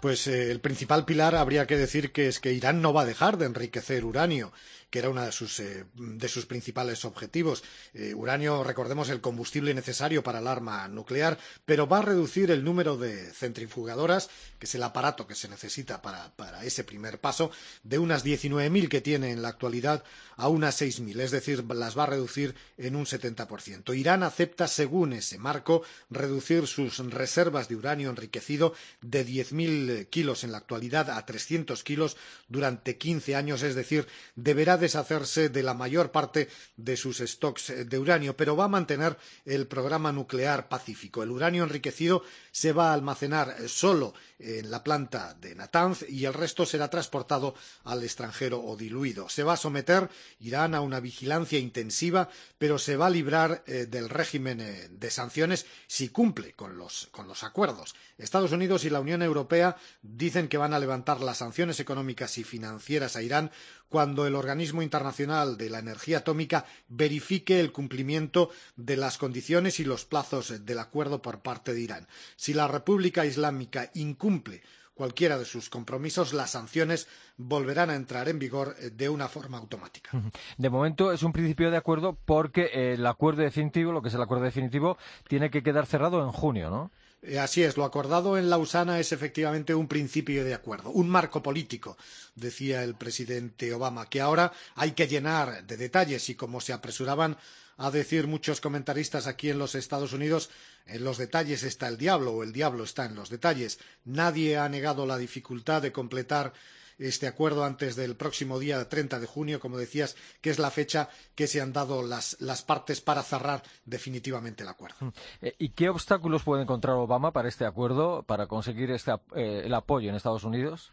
Pues 0.00 0.26
eh, 0.26 0.50
el 0.50 0.60
principal 0.60 1.04
pilar 1.04 1.34
habría 1.34 1.66
que 1.66 1.76
decir 1.76 2.12
que 2.12 2.28
es 2.28 2.38
que 2.40 2.52
Irán 2.52 2.80
no 2.82 2.92
va 2.92 3.02
a 3.02 3.06
dejar 3.06 3.38
de 3.38 3.46
enriquecer 3.46 4.04
uranio, 4.04 4.52
que 4.92 4.98
era 4.98 5.08
uno 5.08 5.24
de 5.24 5.32
sus, 5.32 5.58
eh, 5.60 5.86
de 5.94 6.28
sus 6.28 6.44
principales 6.44 7.06
objetivos. 7.06 7.64
Eh, 7.94 8.12
uranio, 8.14 8.62
recordemos, 8.62 9.08
el 9.08 9.22
combustible 9.22 9.72
necesario 9.72 10.22
para 10.22 10.40
el 10.40 10.46
arma 10.46 10.86
nuclear, 10.86 11.38
pero 11.64 11.88
va 11.88 12.00
a 12.00 12.02
reducir 12.02 12.50
el 12.50 12.62
número 12.62 12.98
de 12.98 13.32
centrifugadoras, 13.32 14.28
que 14.58 14.66
es 14.66 14.74
el 14.74 14.82
aparato 14.82 15.26
que 15.26 15.34
se 15.34 15.48
necesita 15.48 16.02
para, 16.02 16.30
para 16.36 16.62
ese 16.66 16.84
primer 16.84 17.18
paso, 17.20 17.50
de 17.82 17.98
unas 17.98 18.22
19.000 18.22 18.88
que 18.90 19.00
tiene 19.00 19.30
en 19.30 19.40
la 19.40 19.48
actualidad 19.48 20.04
a 20.36 20.48
unas 20.48 20.82
6.000, 20.82 21.20
es 21.20 21.30
decir, 21.30 21.64
las 21.64 21.96
va 21.96 22.02
a 22.02 22.06
reducir 22.06 22.54
en 22.76 22.94
un 22.94 23.06
70%. 23.06 23.96
Irán 23.96 24.22
acepta, 24.22 24.68
según 24.68 25.14
ese 25.14 25.38
marco, 25.38 25.82
reducir 26.10 26.66
sus 26.66 26.98
reservas 26.98 27.68
de 27.68 27.76
uranio 27.76 28.10
enriquecido 28.10 28.74
de 29.00 29.26
10.000 29.26 29.52
mil 29.52 30.06
kilos 30.10 30.44
en 30.44 30.52
la 30.52 30.58
actualidad 30.58 31.08
a 31.08 31.24
trescientos 31.24 31.82
kilos 31.82 32.18
durante 32.48 32.98
quince 32.98 33.36
años, 33.36 33.62
es 33.62 33.74
decir, 33.74 34.06
deberá 34.36 34.76
deshacerse 34.82 35.48
de 35.48 35.62
la 35.62 35.74
mayor 35.74 36.10
parte 36.10 36.48
de 36.76 36.96
sus 36.96 37.18
stocks 37.20 37.72
de 37.86 37.98
uranio, 37.98 38.36
pero 38.36 38.56
va 38.56 38.64
a 38.64 38.68
mantener 38.68 39.16
el 39.44 39.66
programa 39.66 40.12
nuclear 40.12 40.68
pacífico. 40.68 41.22
El 41.22 41.30
uranio 41.30 41.62
enriquecido 41.64 42.22
se 42.50 42.72
va 42.72 42.90
a 42.90 42.94
almacenar 42.94 43.56
solo 43.68 44.12
en 44.38 44.70
la 44.70 44.82
planta 44.82 45.34
de 45.40 45.54
Natanz 45.54 46.04
y 46.08 46.24
el 46.24 46.34
resto 46.34 46.66
será 46.66 46.90
transportado 46.90 47.54
al 47.84 48.02
extranjero 48.02 48.62
o 48.62 48.76
diluido. 48.76 49.28
Se 49.28 49.44
va 49.44 49.54
a 49.54 49.56
someter 49.56 50.10
Irán 50.40 50.74
a 50.74 50.80
una 50.80 51.00
vigilancia 51.00 51.58
intensiva, 51.58 52.28
pero 52.58 52.78
se 52.78 52.96
va 52.96 53.06
a 53.06 53.10
librar 53.10 53.62
eh, 53.66 53.86
del 53.86 54.08
régimen 54.08 54.60
eh, 54.60 54.88
de 54.90 55.10
sanciones 55.10 55.66
si 55.86 56.08
cumple 56.08 56.54
con 56.54 56.76
los, 56.76 57.08
con 57.12 57.28
los 57.28 57.44
acuerdos. 57.44 57.94
Estados 58.18 58.52
Unidos 58.52 58.84
y 58.84 58.90
la 58.90 59.00
Unión 59.00 59.22
Europea 59.22 59.76
dicen 60.02 60.48
que 60.48 60.58
van 60.58 60.74
a 60.74 60.78
levantar 60.80 61.20
las 61.20 61.38
sanciones 61.38 61.78
económicas 61.80 62.36
y 62.38 62.44
financieras 62.44 63.16
a 63.16 63.22
Irán 63.22 63.50
cuando 63.92 64.26
el 64.26 64.34
Organismo 64.34 64.71
Internacional 64.80 65.58
de 65.58 65.68
la 65.68 65.80
Energía 65.80 66.18
Atómica 66.18 66.64
verifique 66.88 67.60
el 67.60 67.72
cumplimiento 67.72 68.50
de 68.76 68.96
las 68.96 69.18
condiciones 69.18 69.80
y 69.80 69.84
los 69.84 70.04
plazos 70.06 70.64
del 70.64 70.78
acuerdo 70.78 71.20
por 71.20 71.40
parte 71.40 71.74
de 71.74 71.80
Irán. 71.80 72.08
Si 72.36 72.54
la 72.54 72.68
República 72.68 73.26
Islámica 73.26 73.90
incumple 73.94 74.62
cualquiera 74.94 75.38
de 75.38 75.44
sus 75.44 75.68
compromisos, 75.68 76.32
las 76.32 76.52
sanciones 76.52 77.08
volverán 77.36 77.90
a 77.90 77.96
entrar 77.96 78.28
en 78.28 78.38
vigor 78.38 78.76
eh, 78.78 78.90
de 78.90 79.08
una 79.08 79.28
forma 79.28 79.58
automática. 79.58 80.10
De 80.56 80.70
momento 80.70 81.12
es 81.12 81.22
un 81.22 81.32
principio 81.32 81.70
de 81.70 81.76
acuerdo 81.76 82.16
porque 82.24 82.92
el 82.94 83.06
acuerdo 83.06 83.42
definitivo, 83.42 83.92
lo 83.92 84.02
que 84.02 84.08
es 84.08 84.14
el 84.14 84.22
acuerdo 84.22 84.44
definitivo, 84.44 84.98
tiene 85.28 85.50
que 85.50 85.62
quedar 85.62 85.86
cerrado 85.86 86.22
en 86.22 86.30
junio, 86.30 86.70
¿no? 86.70 86.90
Eh, 87.24 87.38
así 87.38 87.62
es, 87.62 87.76
lo 87.76 87.84
acordado 87.84 88.36
en 88.36 88.50
Lausana 88.50 88.98
es 88.98 89.12
efectivamente 89.12 89.74
un 89.76 89.86
principio 89.86 90.44
de 90.44 90.54
acuerdo, 90.54 90.90
un 90.90 91.08
marco 91.08 91.40
político, 91.40 91.96
decía 92.34 92.82
el 92.82 92.96
presidente 92.96 93.72
Obama, 93.72 94.08
que 94.08 94.20
ahora 94.20 94.52
hay 94.74 94.90
que 94.92 95.06
llenar 95.06 95.64
de 95.64 95.76
detalles 95.76 96.28
y 96.30 96.34
como 96.34 96.60
se 96.60 96.72
apresuraban 96.72 97.36
a 97.76 97.92
decir 97.92 98.26
muchos 98.26 98.60
comentaristas 98.60 99.28
aquí 99.28 99.50
en 99.50 99.58
los 99.60 99.76
Estados 99.76 100.12
Unidos, 100.12 100.50
en 100.86 101.04
los 101.04 101.16
detalles 101.16 101.62
está 101.62 101.86
el 101.86 101.96
diablo 101.96 102.32
o 102.32 102.42
el 102.42 102.52
diablo 102.52 102.82
está 102.82 103.04
en 103.06 103.14
los 103.14 103.30
detalles. 103.30 103.78
Nadie 104.04 104.58
ha 104.58 104.68
negado 104.68 105.06
la 105.06 105.16
dificultad 105.16 105.80
de 105.80 105.92
completar 105.92 106.52
este 106.98 107.26
acuerdo 107.26 107.64
antes 107.64 107.96
del 107.96 108.16
próximo 108.16 108.58
día 108.58 108.88
30 108.88 109.20
de 109.20 109.26
junio, 109.26 109.60
como 109.60 109.78
decías, 109.78 110.16
que 110.40 110.50
es 110.50 110.58
la 110.58 110.70
fecha 110.70 111.08
que 111.34 111.46
se 111.46 111.60
han 111.60 111.72
dado 111.72 112.02
las, 112.02 112.40
las 112.40 112.62
partes 112.62 113.00
para 113.00 113.22
cerrar 113.22 113.62
definitivamente 113.84 114.62
el 114.62 114.68
acuerdo. 114.68 114.96
Mm. 115.00 115.08
Eh, 115.42 115.54
¿Y 115.58 115.68
qué 115.70 115.88
obstáculos 115.88 116.42
puede 116.42 116.62
encontrar 116.62 116.96
Obama 116.96 117.32
para 117.32 117.48
este 117.48 117.64
acuerdo, 117.64 118.22
para 118.22 118.46
conseguir 118.46 118.90
este, 118.90 119.12
eh, 119.34 119.62
el 119.64 119.74
apoyo 119.74 120.08
en 120.08 120.14
Estados 120.14 120.44
Unidos? 120.44 120.92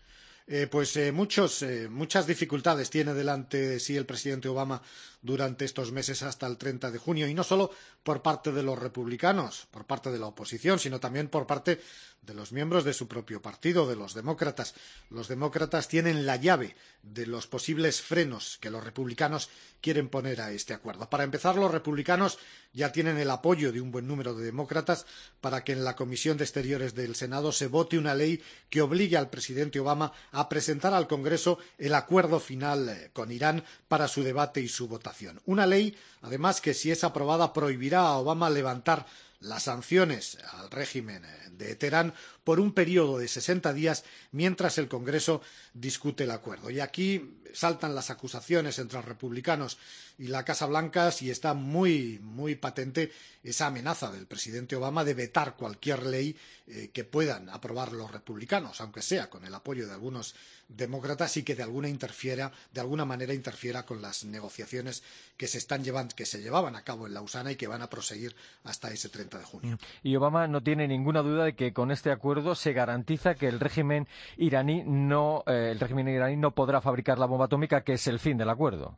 Eh, 0.51 0.65
pues 0.65 0.96
eh, 0.98 1.10
eh, 1.10 1.88
muchas 1.91 2.25
dificultades 2.25 2.89
tiene 2.89 3.13
delante 3.13 3.58
de 3.68 3.79
sí 3.79 3.96
el 3.96 4.08
presidente 4.08 4.48
Obama 4.50 4.82
durante 5.22 5.63
estos 5.63 5.91
meses 5.91 6.24
hasta 6.24 6.48
el 6.48 6.58
30 6.58 6.89
de 6.89 6.98
junio, 6.98 7.27
y 7.27 7.36
no 7.36 7.44
solo 7.44 7.70
por 8.01 8.24
parte 8.24 8.51
de 8.51 8.63
los 8.63 8.79
republicanos, 8.79 9.68
por 9.70 9.86
parte 9.86 10.10
de 10.10 10.18
la 10.18 10.25
oposición, 10.25 10.79
sino 10.79 11.00
también 11.00 11.27
por 11.27 11.46
parte 11.46 11.79
de 12.22 12.34
los 12.34 12.51
miembros 12.51 12.84
de 12.84 12.94
su 12.94 13.08
propio 13.08 13.41
partido, 13.41 13.88
de 13.88 13.96
los 13.96 14.13
demócratas. 14.13 14.74
Los 15.10 15.27
demócratas 15.27 15.88
tienen 15.88 16.25
la 16.25 16.36
llave 16.36 16.75
de 17.01 17.25
los 17.25 17.48
posibles 17.48 18.01
frenos 18.01 18.58
que 18.62 18.70
los 18.70 18.84
republicanos 18.84 19.50
quieren 19.82 20.10
poner 20.10 20.41
a 20.41 20.51
este 20.51 20.74
acuerdo. 20.74 21.10
Para 21.10 21.24
empezar, 21.24 21.56
los 21.56 21.72
republicanos 21.72 22.38
ya 22.74 22.91
tienen 22.91 23.18
el 23.18 23.29
apoyo 23.32 23.72
de 23.72 23.82
un 23.82 23.91
buen 23.91 24.08
número 24.08 24.34
de 24.34 24.46
demócratas 24.46 25.06
para 25.41 25.63
que 25.63 25.72
en 25.72 25.84
la 25.84 25.96
Comisión 25.96 26.38
de 26.38 26.44
Exteriores 26.44 26.94
del 26.94 27.15
Senado 27.15 27.51
se 27.51 27.68
vote 27.68 27.98
una 27.98 28.15
ley 28.15 28.41
que 28.70 28.82
obligue 28.82 29.18
al 29.18 29.29
presidente 29.29 29.79
Obama 29.79 30.12
a 30.32 30.38
presentar 30.48 30.93
al 30.93 31.08
Congreso 31.08 31.58
el 31.77 31.96
acuerdo 31.96 32.39
final 32.39 32.88
eh, 32.88 33.10
con 33.12 33.31
Irán 33.31 33.63
para 33.88 34.08
su 34.08 34.24
debate 34.24 34.62
y 34.62 34.67
su 34.69 34.88
votación. 34.88 35.41
Una 35.46 35.65
ley, 35.65 35.98
además, 36.22 36.62
que 36.62 36.74
si 36.74 36.91
es 36.91 37.03
aprobada 37.03 37.51
prohibirá 37.51 38.01
a 38.01 38.17
Obama 38.17 38.50
levantar 38.50 39.05
las 39.39 39.63
sanciones 39.63 40.38
al 40.53 40.69
régimen 40.69 41.24
de 41.51 41.75
Teherán 41.75 42.13
por 42.43 42.60
un 42.60 42.74
periodo 42.74 43.19
de 43.19 43.27
sesenta 43.27 43.74
días 43.74 44.03
mientras 44.31 44.77
el 44.77 44.88
Congreso 44.88 45.41
discute 45.74 46.24
el 46.24 46.31
acuerdo. 46.31 46.69
Y 46.69 46.79
aquí 46.79 47.39
saltan 47.53 47.96
las 47.96 48.10
acusaciones 48.10 48.79
entre 48.79 48.98
los 48.98 49.05
republicanos 49.05 49.77
y 50.17 50.27
la 50.27 50.43
Casa 50.46 50.65
Blanca 50.65 51.12
y 51.22 51.29
está 51.29 51.53
muy, 51.53 52.19
muy 52.22 52.55
patente 52.55 53.12
esa 53.43 53.67
amenaza 53.67 54.12
del 54.12 54.27
presidente 54.27 54.75
Obama 54.75 55.03
de 55.05 55.13
vetar 55.13 55.55
cualquier 55.55 56.05
ley 56.05 56.36
eh, 56.67 56.89
que 56.93 57.03
puedan 57.05 57.50
aprobar 57.50 57.93
los 57.93 58.12
republicanos, 58.12 58.81
aunque 58.81 59.01
sea 59.01 59.29
con 59.29 59.46
el 59.46 59.53
apoyo 59.55 59.88
de 59.88 59.93
algunos 59.93 60.36
demócratas 60.67 61.38
y 61.38 61.43
que 61.43 61.55
de 61.55 61.63
alguna 61.63 61.88
interfiera, 61.88 62.51
de 62.74 62.81
alguna 62.81 63.05
manera 63.05 63.34
interfiera 63.34 63.86
con 63.86 64.01
las 64.01 64.25
negociaciones 64.25 65.03
que 65.38 65.48
se 65.48 65.58
están 65.58 65.84
llevando, 65.84 66.15
que 66.15 66.25
se 66.25 66.41
llevaban 66.41 66.75
a 66.75 66.84
cabo 66.84 67.08
en 67.08 67.13
Lausana 67.13 67.51
y 67.51 67.55
que 67.55 67.67
van 67.67 67.81
a 67.81 67.89
proseguir 67.89 68.36
hasta 68.63 68.91
ese 68.91 69.10
30 69.10 69.28
de 69.38 69.43
junio. 69.43 69.77
Y 70.03 70.15
Obama 70.15 70.48
no 70.48 70.62
tiene 70.62 70.88
ninguna 70.88 71.21
duda 71.21 71.43
de 71.45 71.55
que 71.55 71.74
con 71.74 71.91
este 71.91 72.12
acuerdo 72.12 72.55
se 72.55 72.74
garantiza 72.74 73.36
que 73.36 73.48
el 73.48 73.59
régimen 73.59 74.07
iraní 74.38 74.83
no, 74.86 75.43
eh, 75.45 75.69
el 75.71 75.79
régimen 75.79 76.07
iraní 76.07 76.38
no 76.38 76.51
podrá 76.51 76.81
fabricar 76.81 77.19
la 77.19 77.25
bomba 77.25 77.45
atómica, 77.45 77.81
que 77.81 77.93
es 77.93 78.07
el 78.07 78.19
fin 78.19 78.38
del 78.38 78.50
acuerdo. 78.50 78.98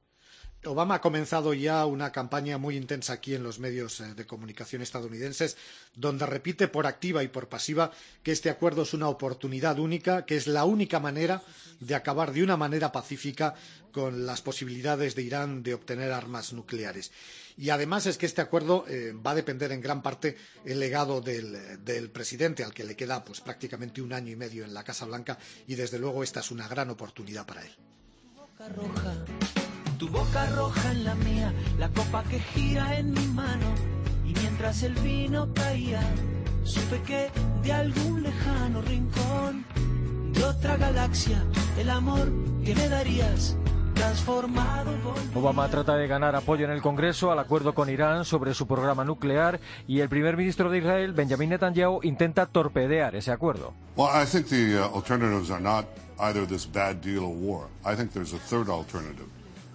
Obama 0.64 0.96
ha 0.96 1.02
comenzado 1.02 1.56
ya 1.56 1.84
una 1.88 2.12
campaña 2.12 2.60
muy 2.60 2.78
intensa 2.78 3.14
aquí 3.14 3.34
en 3.34 3.42
los 3.42 3.58
medios 3.58 4.00
eh, 4.00 4.14
de 4.14 4.28
comunicación 4.28 4.84
estadounidenses, 4.84 5.58
donde 5.96 6.28
repite 6.28 6.68
por 6.68 6.86
activa 6.86 7.24
y 7.24 7.30
por 7.30 7.50
pasiva 7.50 7.92
que 8.22 8.32
este 8.32 8.52
acuerdo 8.52 8.84
es 8.84 8.94
una 8.94 9.08
oportunidad 9.10 9.80
única, 9.80 10.24
que 10.24 10.38
es 10.38 10.46
la 10.46 10.66
única 10.66 11.00
manera 11.00 11.42
de 11.80 11.96
acabar 11.96 12.32
de 12.32 12.44
una 12.44 12.58
manera 12.58 12.92
pacífica 12.92 13.56
con 13.92 14.28
las 14.28 14.44
posibilidades 14.44 15.16
de 15.16 15.24
Irán 15.24 15.64
de 15.64 15.74
obtener 15.74 16.12
armas 16.12 16.54
nucleares. 16.54 17.12
Y 17.58 17.72
además 17.72 18.06
es 18.06 18.20
que 18.20 18.28
este 18.28 18.42
acuerdo 18.42 18.86
eh, 18.88 19.14
va 19.14 19.32
a 19.32 19.36
depender 19.36 19.72
en 19.72 19.82
gran 19.82 20.04
parte 20.04 20.38
del 20.64 20.80
legado 20.80 21.22
del, 21.22 21.84
del, 21.84 22.12
presidente, 22.12 22.64
al 22.64 22.74
que 22.74 22.84
le 22.84 22.96
queda 22.96 23.26
pues, 23.26 23.42
prácticamente 23.42 24.00
un 24.00 24.14
año 24.14 24.32
y 24.32 24.36
medio 24.36 24.64
en 24.64 24.76
la 24.76 24.84
Casa 24.84 25.06
Blanca, 25.06 25.40
y 25.68 25.74
desde 25.74 25.98
luego 25.98 26.22
esta 26.22 26.42
es 26.42 26.52
una 26.52 26.68
gran 26.68 26.92
oportunidad 26.92 27.48
para 27.48 27.64
él 27.66 27.72
tu 30.02 30.08
boca 30.08 30.48
roja 30.56 30.92
en 30.94 31.04
la 31.04 31.14
mía, 31.14 31.54
la 31.78 31.88
copa 31.90 32.24
que 32.24 32.40
gira 32.40 32.98
en 32.98 33.14
mi 33.14 33.28
mano. 33.28 33.68
Y 34.26 34.34
mientras 34.34 34.82
el 34.82 34.96
vino 34.96 35.54
caía, 35.54 36.02
supe 36.64 37.00
que 37.04 37.30
de 37.62 37.72
algún 37.72 38.24
lejano 38.24 38.82
rincón 38.82 39.64
de 40.34 40.44
otra 40.44 40.78
galaxia, 40.78 41.44
el 41.78 41.88
amor 41.92 42.32
que 42.66 42.74
me 42.74 42.90
darías 42.90 43.56
transformado. 43.94 44.90
Obama 45.36 45.70
trata 45.70 45.96
de 45.96 46.08
ganar 46.08 46.36
apoyo 46.36 46.66
en 46.66 46.72
el 46.72 46.82
Congreso 46.82 47.32
al 47.32 47.38
acuerdo 47.38 47.76
con 47.76 47.88
Irán 47.88 48.26
sobre 48.26 48.56
su 48.56 48.66
programa 48.66 49.04
nuclear 49.04 49.60
y 49.88 50.00
el 50.00 50.10
primer 50.10 50.36
ministro 50.36 50.72
de 50.72 50.80
Israel, 50.80 51.14
Benjamin 51.14 51.52
Netanyahu, 51.52 52.00
intenta 52.02 52.48
torpedear 52.48 53.16
ese 53.16 53.32
acuerdo. 53.32 53.76
Well, 53.96 54.10
I 54.12 54.26
think 54.26 54.48
the 54.48 54.80
uh, 54.80 54.96
alternatives 54.96 55.52
are 55.52 55.62
not 55.62 55.86
either 56.22 56.48
this 56.48 56.66
bad 56.66 57.02
deal 57.02 57.24
or 57.24 57.36
war. 57.36 57.68
I 57.86 57.96
think 57.96 58.14
there's 58.14 58.34
a 58.34 58.40
third 58.40 58.68
alternative 58.68 59.28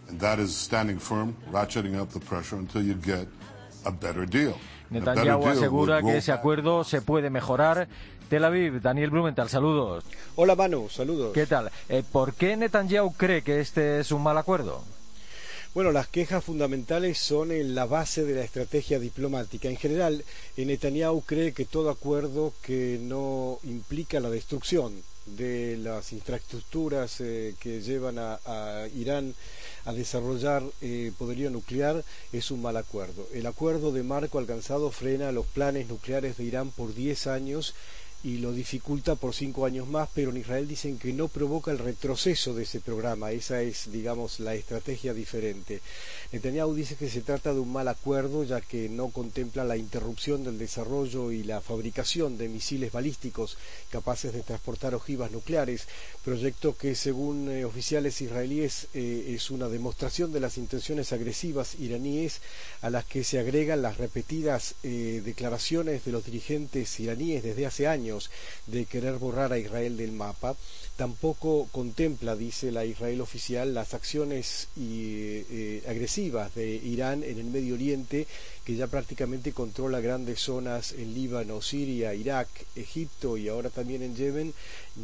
and 0.08 0.20
that 0.20 0.38
is 0.38 0.54
standing 0.54 0.98
firm, 0.98 1.34
ratcheting 1.50 2.00
up 2.00 2.10
the 2.10 2.20
pressure 2.20 2.56
until 2.56 2.82
you 2.82 2.94
get 2.94 3.26
a 3.84 3.90
better 3.90 4.26
deal. 4.26 4.56
Netanyahu 4.90 5.46
asegura 5.46 6.00
que 6.02 6.16
ese 6.16 6.32
acuerdo 6.32 6.84
se 6.84 7.00
puede 7.02 7.30
mejorar. 7.30 7.88
Tel 8.28 8.44
Aviv, 8.44 8.80
Daniel 8.80 9.10
Blumenthal, 9.10 9.48
saludos. 9.48 10.04
Hola 10.34 10.54
Manu, 10.56 10.88
saludos. 10.88 11.32
¿Qué 11.32 11.46
tal? 11.46 11.70
Eh, 11.88 12.02
¿Por 12.10 12.34
qué 12.34 12.56
Netanyahu 12.56 13.14
cree 13.14 13.42
que 13.42 13.60
este 13.60 14.00
es 14.00 14.10
un 14.10 14.22
mal 14.22 14.38
acuerdo? 14.38 14.82
Bueno, 15.74 15.92
las 15.92 16.08
quejas 16.08 16.42
fundamentales 16.42 17.18
son 17.18 17.52
en 17.52 17.74
la 17.74 17.84
base 17.84 18.24
de 18.24 18.34
la 18.34 18.42
estrategia 18.42 18.98
diplomática. 18.98 19.68
En 19.68 19.76
general, 19.76 20.24
Netanyahu 20.56 21.22
cree 21.22 21.52
que 21.52 21.66
todo 21.66 21.90
acuerdo 21.90 22.52
que 22.62 22.98
no 23.00 23.58
implica 23.64 24.18
la 24.18 24.30
destrucción 24.30 25.02
de 25.26 25.76
las 25.76 26.12
infraestructuras 26.12 27.20
eh, 27.20 27.54
que 27.60 27.80
llevan 27.82 28.16
a, 28.18 28.38
Irán 28.94 29.34
a 29.84 29.92
desarrollar 29.92 30.62
eh, 30.80 31.12
poderío 31.18 31.50
nuclear 31.50 32.04
es 32.32 32.50
un 32.50 32.62
mal 32.62 32.76
acuerdo. 32.76 33.26
El 33.32 33.46
acuerdo 33.46 33.92
de 33.92 34.02
marco 34.02 34.38
alcanzado 34.38 34.90
frena 34.90 35.32
los 35.32 35.46
planes 35.46 35.88
nucleares 35.88 36.36
de 36.36 36.44
Irán 36.44 36.70
por 36.70 36.94
10 36.94 37.26
años 37.26 37.74
y 38.26 38.38
lo 38.38 38.52
dificulta 38.52 39.14
por 39.14 39.36
cinco 39.36 39.66
años 39.66 39.86
más, 39.86 40.08
pero 40.12 40.32
en 40.32 40.38
Israel 40.38 40.66
dicen 40.66 40.98
que 40.98 41.12
no 41.12 41.28
provoca 41.28 41.70
el 41.70 41.78
retroceso 41.78 42.54
de 42.54 42.64
ese 42.64 42.80
programa. 42.80 43.30
Esa 43.30 43.62
es, 43.62 43.92
digamos, 43.92 44.40
la 44.40 44.56
estrategia 44.56 45.14
diferente. 45.14 45.80
Netanyahu 46.32 46.74
dice 46.74 46.96
que 46.96 47.08
se 47.08 47.20
trata 47.20 47.54
de 47.54 47.60
un 47.60 47.72
mal 47.72 47.86
acuerdo, 47.86 48.42
ya 48.42 48.60
que 48.60 48.88
no 48.88 49.10
contempla 49.10 49.62
la 49.62 49.76
interrupción 49.76 50.42
del 50.42 50.58
desarrollo 50.58 51.30
y 51.30 51.44
la 51.44 51.60
fabricación 51.60 52.36
de 52.36 52.48
misiles 52.48 52.90
balísticos 52.90 53.58
capaces 53.90 54.32
de 54.32 54.42
transportar 54.42 54.96
ojivas 54.96 55.30
nucleares, 55.30 55.86
proyecto 56.24 56.76
que, 56.76 56.96
según 56.96 57.48
eh, 57.48 57.64
oficiales 57.64 58.20
israelíes, 58.20 58.88
eh, 58.92 59.34
es 59.36 59.52
una 59.52 59.68
demostración 59.68 60.32
de 60.32 60.40
las 60.40 60.58
intenciones 60.58 61.12
agresivas 61.12 61.76
iraníes 61.78 62.40
a 62.82 62.90
las 62.90 63.04
que 63.04 63.22
se 63.22 63.38
agregan 63.38 63.82
las 63.82 63.98
repetidas 63.98 64.74
eh, 64.82 65.22
declaraciones 65.24 66.04
de 66.04 66.10
los 66.10 66.24
dirigentes 66.24 66.98
iraníes 66.98 67.44
desde 67.44 67.66
hace 67.66 67.86
años 67.86 68.15
de 68.66 68.84
querer 68.84 69.18
borrar 69.18 69.52
a 69.52 69.58
Israel 69.58 69.96
del 69.96 70.12
mapa, 70.12 70.56
tampoco 70.96 71.68
contempla, 71.72 72.36
dice 72.36 72.72
la 72.72 72.84
Israel 72.84 73.20
oficial, 73.20 73.74
las 73.74 73.94
acciones 73.94 74.68
eh, 74.78 75.82
agresivas 75.88 76.54
de 76.54 76.74
Irán 76.74 77.22
en 77.22 77.38
el 77.38 77.46
Medio 77.46 77.74
Oriente, 77.74 78.26
que 78.64 78.74
ya 78.74 78.88
prácticamente 78.88 79.52
controla 79.52 80.00
grandes 80.00 80.40
zonas 80.40 80.92
en 80.92 81.14
Líbano, 81.14 81.62
Siria, 81.62 82.14
Irak, 82.14 82.48
Egipto 82.74 83.36
y 83.36 83.48
ahora 83.48 83.70
también 83.70 84.02
en 84.02 84.16
Yemen, 84.16 84.54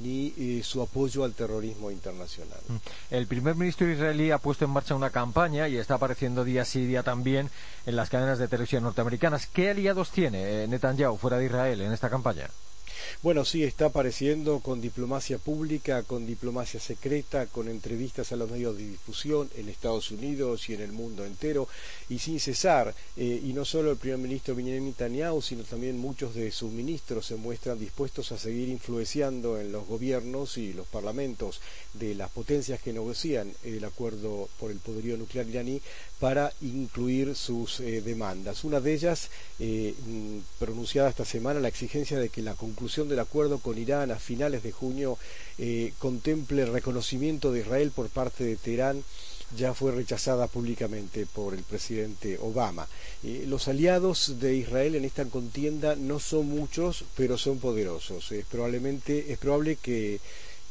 ni 0.03 0.35
eh, 0.37 0.63
su 0.65 0.83
apoyo 0.83 1.25
al 1.25 1.35
terrorismo 1.35 1.91
internacional. 1.91 2.59
Mm. 2.69 2.77
El 3.11 3.27
primer 3.27 3.55
ministro 3.55 3.89
israelí 3.89 4.31
ha 4.31 4.39
puesto 4.39 4.65
en 4.65 4.71
marcha 4.71 4.95
una 4.95 5.11
campaña 5.11 5.69
y 5.69 5.77
está 5.77 5.95
apareciendo 5.95 6.45
día 6.45 6.65
sí 6.65 6.87
día 6.87 7.03
también 7.03 7.51
en 7.87 7.97
las 7.97 8.09
cadenas 8.09 8.39
de 8.39 8.49
televisión 8.49 8.83
norteamericanas. 8.83 9.47
¿Qué 9.47 9.71
aliados 9.71 10.11
tiene 10.11 10.65
eh, 10.65 10.69
Netanyahu 10.69 11.17
fuera 11.17 11.39
de 11.39 11.47
Israel 11.47 11.83
en 11.83 11.93
esta 11.93 12.11
campaña? 12.11 12.49
Bueno, 13.23 13.45
sí, 13.45 13.63
está 13.63 13.87
apareciendo 13.87 14.61
con 14.61 14.81
diplomacia 14.81 15.39
pública, 15.39 16.03
con 16.03 16.27
diplomacia 16.27 16.81
secreta, 16.81 17.47
con 17.47 17.69
entrevistas 17.69 18.33
a 18.33 18.37
los 18.37 18.51
medios 18.51 18.77
de 18.77 18.89
difusión 18.89 19.49
en 19.57 19.69
Estados 19.69 20.11
Unidos 20.11 20.69
y 20.69 20.75
en 20.75 20.81
el 20.83 20.93
mundo 20.93 21.25
entero, 21.25 21.69
y 22.09 22.19
sin 22.19 22.41
cesar. 22.41 22.95
Eh, 23.17 23.41
y 23.45 23.53
no 23.53 23.65
solo 23.65 23.91
el 23.93 23.97
primer 23.97 24.19
ministro 24.19 24.55
Benjamin 24.55 24.87
Netanyahu, 24.87 25.41
sino 25.43 25.65
también 25.65 25.99
muchos 25.99 26.35
de 26.35 26.51
sus 26.51 26.71
ministros 26.73 27.27
se 27.27 27.37
muestran 27.37 27.79
dispuestos 27.79 28.33
a 28.33 28.39
seguir 28.39 28.69
influenciando 28.69 29.61
en 29.61 29.73
los 29.73 29.87
gobiernos 29.87 30.59
y 30.59 30.73
los 30.73 30.87
parlamentos 30.87 31.61
de 31.95 32.15
las 32.15 32.31
potencias 32.31 32.81
que 32.81 32.93
negocian 32.93 33.53
el 33.65 33.85
acuerdo 33.85 34.49
por 34.59 34.71
el 34.71 34.79
poderío 34.79 35.17
nuclear 35.17 35.47
iraní 35.47 35.81
para 36.19 36.53
incluir 36.61 37.35
sus 37.35 37.81
eh, 37.81 38.01
demandas. 38.01 38.65
Una 38.65 38.81
de 38.81 38.95
ellas, 38.95 39.29
eh, 39.59 39.95
mm, 40.07 40.39
pronunciada 40.59 41.11
esta 41.11 41.25
semana, 41.25 41.61
la 41.61 41.69
exigencia 41.69 42.19
de 42.19 42.29
que 42.29 42.43
la 42.43 42.55
conclusión 42.55 43.09
del 43.09 43.19
acuerdo 43.19 43.59
con 43.59 43.77
Irán 43.77 44.11
a 44.11 44.19
finales 44.19 44.63
de 44.63 44.73
junio 44.73 45.19
eh, 45.59 45.93
contemple 45.99 46.63
el 46.63 46.73
reconocimiento 46.73 47.53
de 47.53 47.61
Israel 47.61 47.91
por 47.91 48.09
parte 48.09 48.45
de 48.45 48.57
Teherán 48.57 49.03
ya 49.55 49.75
fue 49.75 49.93
rechazada 49.93 50.47
públicamente 50.47 51.27
por 51.27 51.53
el 51.53 51.63
presidente 51.63 52.39
Obama. 52.41 52.89
los 53.23 53.69
aliados 53.69 54.41
de 54.41 54.57
Israel 54.57 54.95
en 54.95 55.05
esta 55.05 55.27
contienda 55.27 55.95
no 55.95 56.21
son 56.21 56.47
muchos, 56.47 57.05
pero 57.17 57.37
son 57.37 57.59
poderosos. 57.59 58.33
probablemente, 58.51 59.31
es 59.31 59.37
probable 59.37 59.77
que 59.77 60.21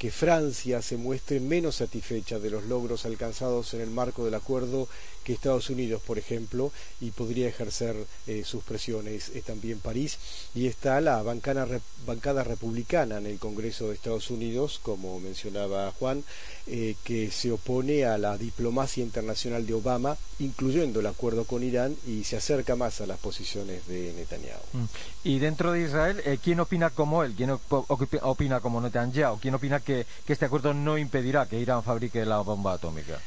que 0.02 0.10
Francia 0.10 0.82
se 0.82 0.98
muestre 0.98 1.40
menos 1.40 1.76
satisfecha 1.76 2.40
de 2.40 2.50
los 2.50 2.64
logros 2.64 3.06
alcanzados 3.06 3.76
en 3.76 3.82
el 3.82 3.92
marco 3.92 4.26
del 4.26 4.34
acuerdo 4.34 4.88
que 5.24 5.34
Estados 5.34 5.70
Unidos, 5.70 6.02
por 6.06 6.18
ejemplo, 6.18 6.72
y 7.00 7.12
podría 7.12 7.48
ejercer 7.48 7.96
eh, 8.28 8.44
sus 8.46 8.64
presiones 8.64 9.30
eh, 9.30 9.42
también 9.46 9.80
París. 9.80 10.18
Y 10.56 10.68
está 10.68 11.00
la 11.02 11.22
bancada 11.24 12.44
republicana 12.44 13.18
en 13.18 13.26
el 13.26 13.40
Congreso 13.40 13.88
de 13.88 13.96
Estados 13.96 14.30
Unidos, 14.30 14.80
como 14.82 15.20
mencionaba 15.20 15.92
Juan, 16.00 16.24
eh, 16.68 16.96
que 17.04 17.32
se 17.32 17.52
opone 17.52 18.06
a 18.06 18.18
la 18.18 18.38
diplomacia 18.38 19.04
internacional 19.04 19.66
de 19.66 19.74
Obama, 19.74 20.18
incluyendo 20.40 21.00
el 21.00 21.08
acuerdo 21.08 21.46
con 21.46 21.64
Irán, 21.64 21.96
y 22.08 22.24
se 22.24 22.38
acerca 22.38 22.76
más 22.76 23.02
a 23.02 23.08
las 23.08 23.20
posiciones 23.20 23.88
de 23.88 24.14
Netanyahu. 24.14 24.62
Mm. 24.74 24.86
Y 25.24 25.40
dentro 25.40 25.72
de 25.72 25.84
Israel, 25.84 26.40
¿quién 26.44 26.60
opina 26.60 26.90
como 26.90 27.24
él? 27.24 27.34
¿Quién 27.36 27.52
opina 27.70 28.60
como 28.60 28.82
Netanyahu? 28.82 29.40
¿Quién 29.40 29.56
opina 29.56 29.80
que 29.80 30.06
este 30.28 30.46
acuerdo 30.46 30.74
no 30.74 30.98
impedirá 30.98 31.46
que 31.46 31.60
Irán 31.60 31.84
fabrique 31.84 32.26
la 32.26 32.40
bomba 32.40 32.74
atómica? 32.74 33.20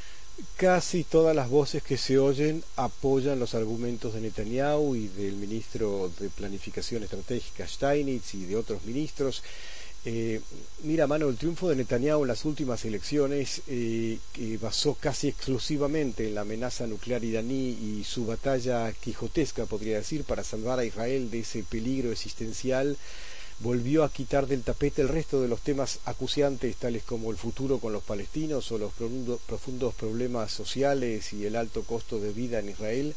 Casi 0.56 1.04
todas 1.04 1.34
las 1.34 1.48
voces 1.48 1.82
que 1.82 1.96
se 1.96 2.18
oyen 2.18 2.64
apoyan 2.76 3.38
los 3.38 3.54
argumentos 3.54 4.14
de 4.14 4.20
Netanyahu 4.20 4.96
y 4.96 5.06
del 5.08 5.34
ministro 5.36 6.10
de 6.18 6.28
Planificación 6.28 7.04
Estratégica 7.04 7.68
Steinitz 7.68 8.34
y 8.34 8.44
de 8.44 8.56
otros 8.56 8.84
ministros. 8.84 9.42
Eh, 10.04 10.40
mira, 10.82 11.06
mano, 11.06 11.28
el 11.28 11.36
triunfo 11.36 11.68
de 11.68 11.76
Netanyahu 11.76 12.22
en 12.22 12.28
las 12.28 12.44
últimas 12.44 12.84
elecciones, 12.84 13.62
eh, 13.68 14.18
que 14.32 14.58
basó 14.58 14.94
casi 14.94 15.28
exclusivamente 15.28 16.26
en 16.26 16.34
la 16.34 16.42
amenaza 16.42 16.86
nuclear 16.86 17.24
iraní 17.24 17.70
y 17.70 18.04
su 18.04 18.26
batalla 18.26 18.92
quijotesca, 18.92 19.66
podría 19.66 19.98
decir, 19.98 20.24
para 20.24 20.42
salvar 20.44 20.78
a 20.80 20.84
Israel 20.84 21.30
de 21.30 21.40
ese 21.40 21.62
peligro 21.62 22.10
existencial, 22.12 22.98
volvió 23.60 24.04
a 24.04 24.10
quitar 24.10 24.46
del 24.46 24.62
tapete 24.62 25.02
el 25.02 25.08
resto 25.08 25.40
de 25.40 25.48
los 25.48 25.60
temas 25.60 26.00
acuciantes 26.04 26.76
tales 26.76 27.02
como 27.04 27.30
el 27.30 27.36
futuro 27.36 27.78
con 27.78 27.92
los 27.92 28.02
palestinos 28.02 28.70
o 28.72 28.78
los 28.78 28.92
profundos 28.92 29.94
problemas 29.94 30.52
sociales 30.52 31.32
y 31.32 31.46
el 31.46 31.56
alto 31.56 31.82
costo 31.84 32.18
de 32.18 32.32
vida 32.32 32.58
en 32.58 32.70
Israel, 32.70 33.14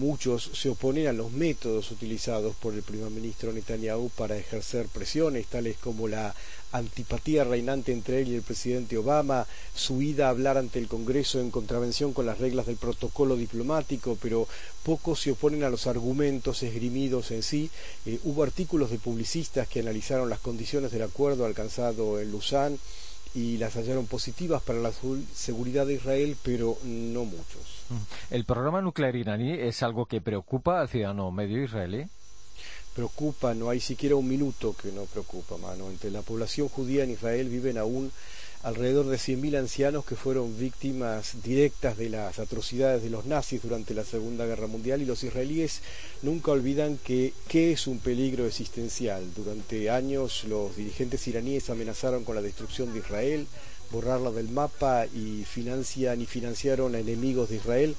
muchos 0.00 0.50
se 0.54 0.70
oponen 0.70 1.08
a 1.08 1.12
los 1.12 1.30
métodos 1.30 1.90
utilizados 1.90 2.56
por 2.56 2.72
el 2.72 2.82
primer 2.82 3.10
ministro 3.10 3.52
Netanyahu 3.52 4.08
para 4.08 4.38
ejercer 4.38 4.86
presiones 4.86 5.46
tales 5.46 5.76
como 5.76 6.08
la 6.08 6.34
antipatía 6.72 7.44
reinante 7.44 7.92
entre 7.92 8.22
él 8.22 8.28
y 8.28 8.34
el 8.34 8.42
presidente 8.42 8.96
Obama, 8.96 9.46
su 9.74 10.00
ida 10.00 10.26
a 10.26 10.30
hablar 10.30 10.56
ante 10.56 10.78
el 10.78 10.88
Congreso 10.88 11.38
en 11.38 11.50
contravención 11.50 12.14
con 12.14 12.24
las 12.24 12.38
reglas 12.38 12.66
del 12.66 12.76
protocolo 12.76 13.36
diplomático, 13.36 14.16
pero 14.22 14.48
pocos 14.84 15.20
se 15.20 15.32
oponen 15.32 15.64
a 15.64 15.70
los 15.70 15.86
argumentos 15.86 16.62
esgrimidos 16.62 17.30
en 17.30 17.42
sí. 17.42 17.70
Eh, 18.06 18.18
hubo 18.24 18.42
artículos 18.42 18.90
de 18.90 18.98
publicistas 18.98 19.68
que 19.68 19.80
analizaron 19.80 20.30
las 20.30 20.40
condiciones 20.40 20.92
del 20.92 21.02
acuerdo 21.02 21.44
alcanzado 21.44 22.20
en 22.20 22.30
Lausanne 22.30 22.78
y 23.34 23.58
las 23.58 23.74
hallaron 23.76 24.06
positivas 24.06 24.62
para 24.62 24.80
la 24.80 24.92
seguridad 25.34 25.86
de 25.86 25.94
Israel, 25.94 26.36
pero 26.42 26.76
no 26.84 27.24
muchos. 27.24 27.84
Mm. 27.88 28.34
¿El 28.34 28.44
programa 28.44 28.80
nuclear 28.80 29.14
iraní 29.14 29.52
es 29.52 29.82
algo 29.82 30.06
que 30.06 30.20
preocupa 30.20 30.80
al 30.80 30.88
ciudadano 30.88 31.30
medio 31.30 31.62
israelí? 31.62 32.06
preocupa, 32.94 33.54
no 33.54 33.70
hay 33.70 33.80
siquiera 33.80 34.16
un 34.16 34.28
minuto 34.28 34.74
que 34.74 34.92
no 34.92 35.04
preocupa, 35.04 35.56
mano. 35.56 35.88
Entre 35.88 36.10
la 36.10 36.22
población 36.22 36.68
judía 36.68 37.04
en 37.04 37.10
Israel 37.10 37.48
viven 37.48 37.78
aún 37.78 38.12
alrededor 38.62 39.06
de 39.06 39.16
100.000 39.16 39.58
ancianos 39.58 40.04
que 40.04 40.16
fueron 40.16 40.58
víctimas 40.58 41.42
directas 41.42 41.96
de 41.96 42.10
las 42.10 42.38
atrocidades 42.38 43.02
de 43.02 43.08
los 43.08 43.24
nazis 43.24 43.62
durante 43.62 43.94
la 43.94 44.04
Segunda 44.04 44.44
Guerra 44.44 44.66
Mundial 44.66 45.00
y 45.00 45.06
los 45.06 45.24
israelíes 45.24 45.80
nunca 46.22 46.50
olvidan 46.50 46.98
que 46.98 47.32
qué 47.48 47.72
es 47.72 47.86
un 47.86 48.00
peligro 48.00 48.46
existencial. 48.46 49.32
Durante 49.34 49.88
años 49.88 50.44
los 50.44 50.76
dirigentes 50.76 51.26
iraníes 51.26 51.70
amenazaron 51.70 52.24
con 52.24 52.34
la 52.34 52.42
destrucción 52.42 52.92
de 52.92 52.98
Israel, 52.98 53.46
borrarla 53.90 54.30
del 54.30 54.50
mapa 54.50 55.06
y 55.06 55.44
financian 55.44 56.20
y 56.20 56.26
financiaron 56.26 56.94
a 56.94 56.98
enemigos 56.98 57.48
de 57.48 57.56
Israel 57.56 57.96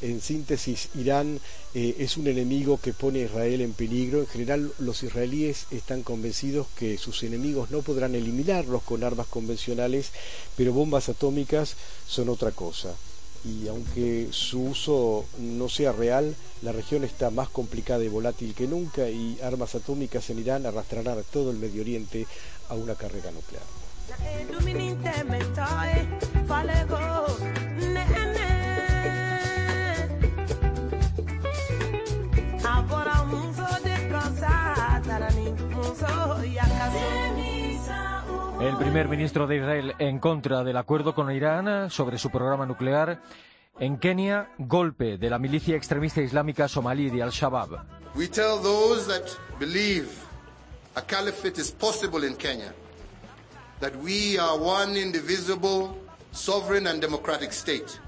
en 0.00 0.20
síntesis, 0.20 0.88
Irán 0.94 1.40
eh, 1.74 1.96
es 1.98 2.16
un 2.16 2.26
enemigo 2.26 2.78
que 2.80 2.92
pone 2.92 3.20
a 3.20 3.24
Israel 3.24 3.60
en 3.60 3.72
peligro. 3.72 4.20
En 4.20 4.26
general, 4.26 4.72
los 4.78 5.02
israelíes 5.02 5.66
están 5.70 6.02
convencidos 6.02 6.66
que 6.76 6.98
sus 6.98 7.22
enemigos 7.22 7.70
no 7.70 7.82
podrán 7.82 8.14
eliminarlos 8.14 8.82
con 8.82 9.04
armas 9.04 9.26
convencionales, 9.26 10.10
pero 10.56 10.72
bombas 10.72 11.08
atómicas 11.08 11.76
son 12.06 12.28
otra 12.28 12.52
cosa. 12.52 12.94
Y 13.44 13.68
aunque 13.68 14.28
su 14.30 14.62
uso 14.64 15.24
no 15.38 15.68
sea 15.68 15.92
real, 15.92 16.34
la 16.62 16.72
región 16.72 17.04
está 17.04 17.30
más 17.30 17.48
complicada 17.48 18.02
y 18.04 18.08
volátil 18.08 18.54
que 18.54 18.66
nunca 18.66 19.08
y 19.08 19.38
armas 19.42 19.74
atómicas 19.74 20.28
en 20.30 20.40
Irán 20.40 20.66
arrastrarán 20.66 21.18
a 21.18 21.22
todo 21.22 21.50
el 21.50 21.58
Medio 21.58 21.82
Oriente 21.82 22.26
a 22.68 22.74
una 22.74 22.94
carrera 22.94 23.30
nuclear. 23.30 23.62
El 38.60 38.76
primer 38.76 39.08
ministro 39.08 39.46
de 39.46 39.56
Israel 39.56 39.94
en 39.98 40.18
contra 40.18 40.64
del 40.64 40.76
acuerdo 40.76 41.14
con 41.14 41.30
Irán 41.30 41.90
sobre 41.90 42.18
su 42.18 42.30
programa 42.30 42.66
nuclear. 42.66 43.22
En 43.78 43.98
Kenia, 43.98 44.50
golpe 44.58 45.16
de 45.16 45.30
la 45.30 45.38
milicia 45.38 45.76
extremista 45.76 46.20
islámica 46.20 46.66
somalí 46.66 47.10
de 47.10 47.22
Al-Shabaab. 47.22 47.86
We 48.16 48.26
tell 48.26 48.60
those 48.60 49.06
that 49.06 49.30
believe 49.60 50.08
a 50.96 51.02
caliphate 51.02 51.60
is 51.60 51.70
possible 51.70 52.26
in 52.26 52.34
Kenya 52.34 52.72
that 53.80 53.94
we 53.96 54.38
are 54.38 54.58
one 54.58 54.96
indivisible, 54.96 55.96
sovereign 56.32 56.88
and 56.88 57.00
democratic 57.00 57.52
state. 57.52 58.00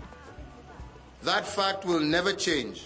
That 1.22 1.46
fact 1.46 1.84
will 1.84 2.00
never 2.00 2.32
change. 2.32 2.82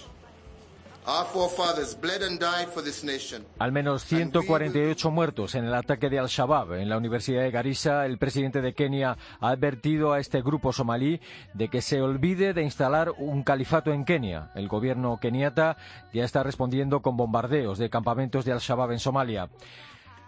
Al 3.58 3.72
menos 3.72 4.04
148 4.04 5.10
muertos 5.10 5.54
en 5.54 5.66
el 5.66 5.74
ataque 5.74 6.08
de 6.08 6.18
Al-Shabaab 6.18 6.74
en 6.74 6.88
la 6.88 6.96
Universidad 6.96 7.42
de 7.42 7.50
Garissa. 7.50 8.06
El 8.06 8.16
presidente 8.16 8.62
de 8.62 8.72
Kenia 8.72 9.18
ha 9.38 9.48
advertido 9.50 10.14
a 10.14 10.18
este 10.18 10.40
grupo 10.40 10.72
somalí 10.72 11.20
de 11.52 11.68
que 11.68 11.82
se 11.82 12.00
olvide 12.00 12.54
de 12.54 12.62
instalar 12.62 13.10
un 13.18 13.42
califato 13.42 13.92
en 13.92 14.06
Kenia. 14.06 14.50
El 14.54 14.66
gobierno 14.66 15.18
keniata 15.20 15.76
ya 16.14 16.24
está 16.24 16.42
respondiendo 16.42 17.02
con 17.02 17.18
bombardeos 17.18 17.76
de 17.76 17.90
campamentos 17.90 18.46
de 18.46 18.52
Al-Shabaab 18.52 18.92
en 18.92 18.98
Somalia. 18.98 19.50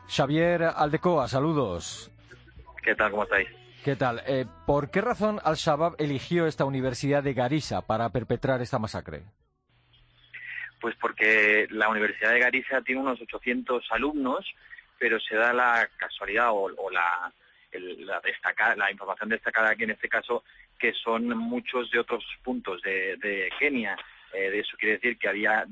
Xavier 0.09 0.63
Aldecoa, 0.77 1.27
saludos. 1.27 2.11
¿Qué 2.83 2.95
tal? 2.95 3.11
¿Cómo 3.13 3.23
estáis? 3.23 3.49
¿Qué 3.83 3.97
tal? 3.97 4.23
Eh, 4.27 4.45
¿Por 4.67 4.91
qué 4.91 5.01
razón 5.01 5.41
Al-Shabaab 5.43 5.95
eligió 5.99 6.47
esta 6.47 6.67
Universidad 6.67 7.23
de 7.23 7.33
Garissa 7.33 7.81
para 7.81 8.11
perpetrar 8.11 8.61
esta 8.61 8.79
masacre? 8.79 9.25
Pues 10.81 10.95
porque 10.97 11.67
la 11.71 11.89
Universidad 11.89 12.33
de 12.33 12.41
Garissa 12.41 12.83
tiene 12.83 13.01
unos 13.01 13.21
800 13.21 13.87
alumnos 13.91 14.47
pero 14.99 15.21
se 15.21 15.37
da 15.37 15.53
la 15.53 15.89
casualidad 15.97 16.49
o, 16.53 16.91
la, 16.91 17.33
la, 17.73 18.23
la 18.77 18.91
información 18.91 19.29
destacada 19.29 19.71
aquí 19.71 19.85
en 19.85 19.91
este 19.91 20.09
caso 20.09 20.45
que 20.79 20.93
son 20.93 21.29
muchos 21.29 21.91
de 21.91 21.99
otros 21.99 22.25
puntos 22.43 22.83
de, 22.83 23.51
Kenia. 23.59 23.97
Eh, 24.33 24.51
eso 24.55 24.77
quiere 24.77 24.97
decir 24.97 25.17
que 25.19 25.29
había 25.29 25.65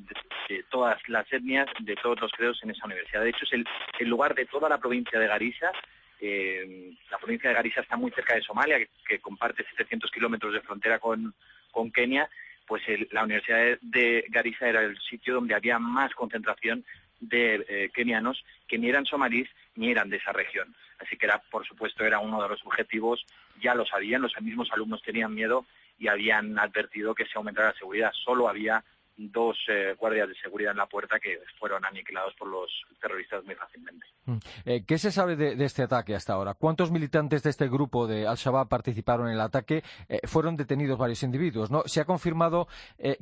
todas 0.70 0.98
las 1.08 1.30
etnias, 1.30 1.68
de 1.80 1.94
todos 1.96 2.20
los 2.20 2.32
credos 2.32 2.58
en 2.62 2.70
esa 2.70 2.86
universidad. 2.86 3.22
De 3.22 3.30
hecho, 3.30 3.44
es 3.44 3.52
el, 3.52 4.08
lugar 4.08 4.34
de 4.34 4.46
toda 4.46 4.68
la 4.68 4.78
provincia 4.78 5.18
de 5.18 5.26
Garissa. 5.26 5.72
Eh, 6.20 6.94
la 7.10 7.18
provincia 7.18 7.50
de 7.50 7.56
Garissa 7.56 7.82
está 7.82 7.96
muy 7.96 8.10
cerca 8.12 8.34
de 8.34 8.42
Somalia, 8.42 8.78
que, 9.06 9.18
comparte 9.18 9.64
700 9.64 10.10
kilómetros 10.10 10.54
de 10.54 10.62
frontera 10.62 10.98
con, 10.98 11.34
con 11.70 11.90
Kenia. 11.90 12.30
Pues 12.66 12.82
la 13.10 13.24
Universidad 13.24 13.78
de 13.82 14.24
Garissa 14.28 14.68
era 14.68 14.82
el 14.82 14.98
sitio 14.98 15.34
donde 15.34 15.54
había 15.54 15.78
más 15.78 16.14
concentración 16.14 16.84
de 17.20 17.64
eh, 17.68 17.90
kenianos 17.92 18.44
que 18.66 18.78
ni 18.78 18.88
eran 18.88 19.06
somalíes 19.06 19.48
ni 19.76 19.90
eran 19.90 20.10
de 20.10 20.16
esa 20.16 20.32
región. 20.32 20.74
Así 20.98 21.16
que 21.16 21.26
era, 21.26 21.42
por 21.50 21.66
supuesto, 21.66 22.04
era 22.04 22.20
uno 22.20 22.42
de 22.42 22.48
los 22.48 22.64
objetivos, 22.64 23.24
ya 23.60 23.74
lo 23.74 23.84
sabían, 23.84 24.22
los 24.22 24.40
mismos 24.40 24.70
alumnos 24.72 25.02
tenían 25.02 25.34
miedo 25.34 25.66
y 25.98 26.08
habían 26.08 26.58
advertido 26.58 27.14
que 27.14 27.26
se 27.26 27.36
aumentara 27.36 27.68
la 27.68 27.78
seguridad. 27.78 28.12
Solo 28.12 28.48
había 28.48 28.82
dos 29.16 29.56
eh, 29.68 29.94
guardias 29.98 30.28
de 30.28 30.34
seguridad 30.34 30.72
en 30.72 30.78
la 30.78 30.86
puerta 30.86 31.20
que 31.20 31.38
fueron 31.58 31.84
aniquilados 31.84 32.34
por 32.34 32.48
los 32.48 32.70
terroristas 33.00 33.44
muy 33.44 33.54
fácilmente. 33.54 34.06
Mm. 34.24 34.38
Eh, 34.64 34.84
¿Qué 34.86 34.98
se 34.98 35.12
sabe 35.12 35.36
de, 35.36 35.64
este 35.64 35.82
ataque 35.82 36.14
hasta 36.14 36.32
ahora? 36.32 36.54
¿Cuántos 36.54 36.90
militantes 36.90 37.42
de 37.42 37.50
este 37.50 37.68
grupo 37.68 38.06
de 38.06 38.26
Al-Shabaab 38.26 38.68
participaron 38.68 39.28
en 39.28 39.34
el 39.34 39.40
ataque? 39.40 39.82
Eh, 40.08 40.20
fueron 40.26 40.56
detenidos 40.56 40.98
varios 40.98 41.22
individuos, 41.22 41.70
¿no? 41.70 41.82
¿Se 41.86 42.00
ha 42.00 42.04
confirmado 42.04 42.68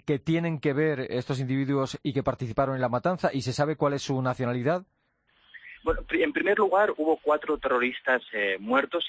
que 0.06 0.18
tienen 0.18 0.60
que 0.60 0.72
ver 0.72 1.00
estos 1.10 1.40
individuos 1.40 1.98
y 2.02 2.12
que 2.12 2.22
participaron 2.22 2.74
en 2.74 2.80
la 2.80 2.88
matanza? 2.88 3.30
¿Y 3.32 3.42
se 3.42 3.52
sabe 3.52 3.76
cuál 3.76 3.94
es 3.94 4.02
su 4.02 4.20
nacionalidad? 4.22 4.84
Bueno, 5.82 6.02
en 6.10 6.32
primer 6.32 6.58
lugar, 6.58 6.92
hubo 6.96 7.16
cuatro 7.16 7.58
terroristas 7.58 8.22
muertos 8.60 9.06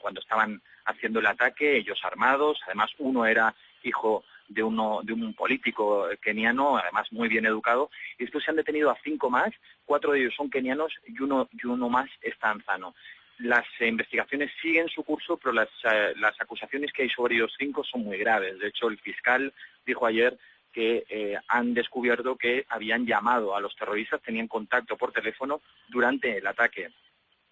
cuando 0.00 0.20
estaban 0.20 0.60
haciendo 0.84 1.20
el 1.20 1.26
ataque, 1.26 1.78
ellos 1.78 2.00
armados. 2.04 2.60
Además, 2.66 2.90
uno 2.98 3.24
era 3.24 3.54
hijo 3.82 4.24
de, 4.52 4.62
uno, 4.62 5.00
de 5.02 5.12
un 5.12 5.34
político 5.34 6.08
keniano, 6.20 6.76
además 6.76 7.10
muy 7.12 7.28
bien 7.28 7.46
educado, 7.46 7.90
y 8.18 8.24
después 8.24 8.44
se 8.44 8.50
han 8.50 8.56
detenido 8.56 8.90
a 8.90 8.98
cinco 9.02 9.30
más, 9.30 9.50
cuatro 9.84 10.12
de 10.12 10.20
ellos 10.20 10.34
son 10.36 10.50
kenianos 10.50 10.92
y 11.06 11.20
uno, 11.22 11.48
y 11.52 11.66
uno 11.66 11.88
más 11.88 12.10
es 12.20 12.38
tanzano. 12.38 12.94
Las 13.38 13.66
investigaciones 13.80 14.50
siguen 14.60 14.88
su 14.88 15.02
curso, 15.02 15.36
pero 15.36 15.52
las, 15.52 15.68
eh, 15.84 16.12
las 16.16 16.40
acusaciones 16.40 16.92
que 16.92 17.02
hay 17.02 17.08
sobre 17.08 17.34
ellos 17.34 17.52
cinco 17.58 17.82
son 17.82 18.04
muy 18.04 18.18
graves. 18.18 18.58
De 18.58 18.68
hecho, 18.68 18.88
el 18.88 18.98
fiscal 18.98 19.52
dijo 19.84 20.06
ayer 20.06 20.38
que 20.72 21.04
eh, 21.08 21.36
han 21.48 21.74
descubierto 21.74 22.36
que 22.36 22.64
habían 22.68 23.04
llamado 23.04 23.56
a 23.56 23.60
los 23.60 23.74
terroristas, 23.74 24.22
tenían 24.22 24.48
contacto 24.48 24.96
por 24.96 25.12
teléfono 25.12 25.60
durante 25.88 26.38
el 26.38 26.46
ataque. 26.46 26.90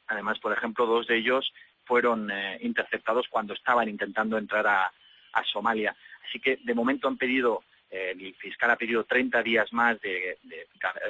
Además, 0.07 0.39
por 0.39 0.53
ejemplo, 0.53 0.87
dos 0.87 1.07
de 1.07 1.17
ellos 1.17 1.53
fueron 1.85 2.31
eh, 2.31 2.59
interceptados 2.63 3.27
cuando 3.29 3.55
estaban 3.55 3.89
intentando 3.89 4.39
entrar 4.39 4.67
a, 4.67 4.93
a 5.33 5.45
Somalia. 5.45 5.95
Así 6.31 6.38
que 6.38 6.59
de 6.62 6.75
momento 6.75 7.09
han 7.09 7.16
pedido, 7.16 7.64
eh, 7.90 8.12
el 8.16 8.35
fiscal 8.37 8.71
ha 8.71 8.77
pedido 8.77 9.03
30 9.03 9.43
días 9.43 9.73
más 9.73 10.01
de, 10.01 10.38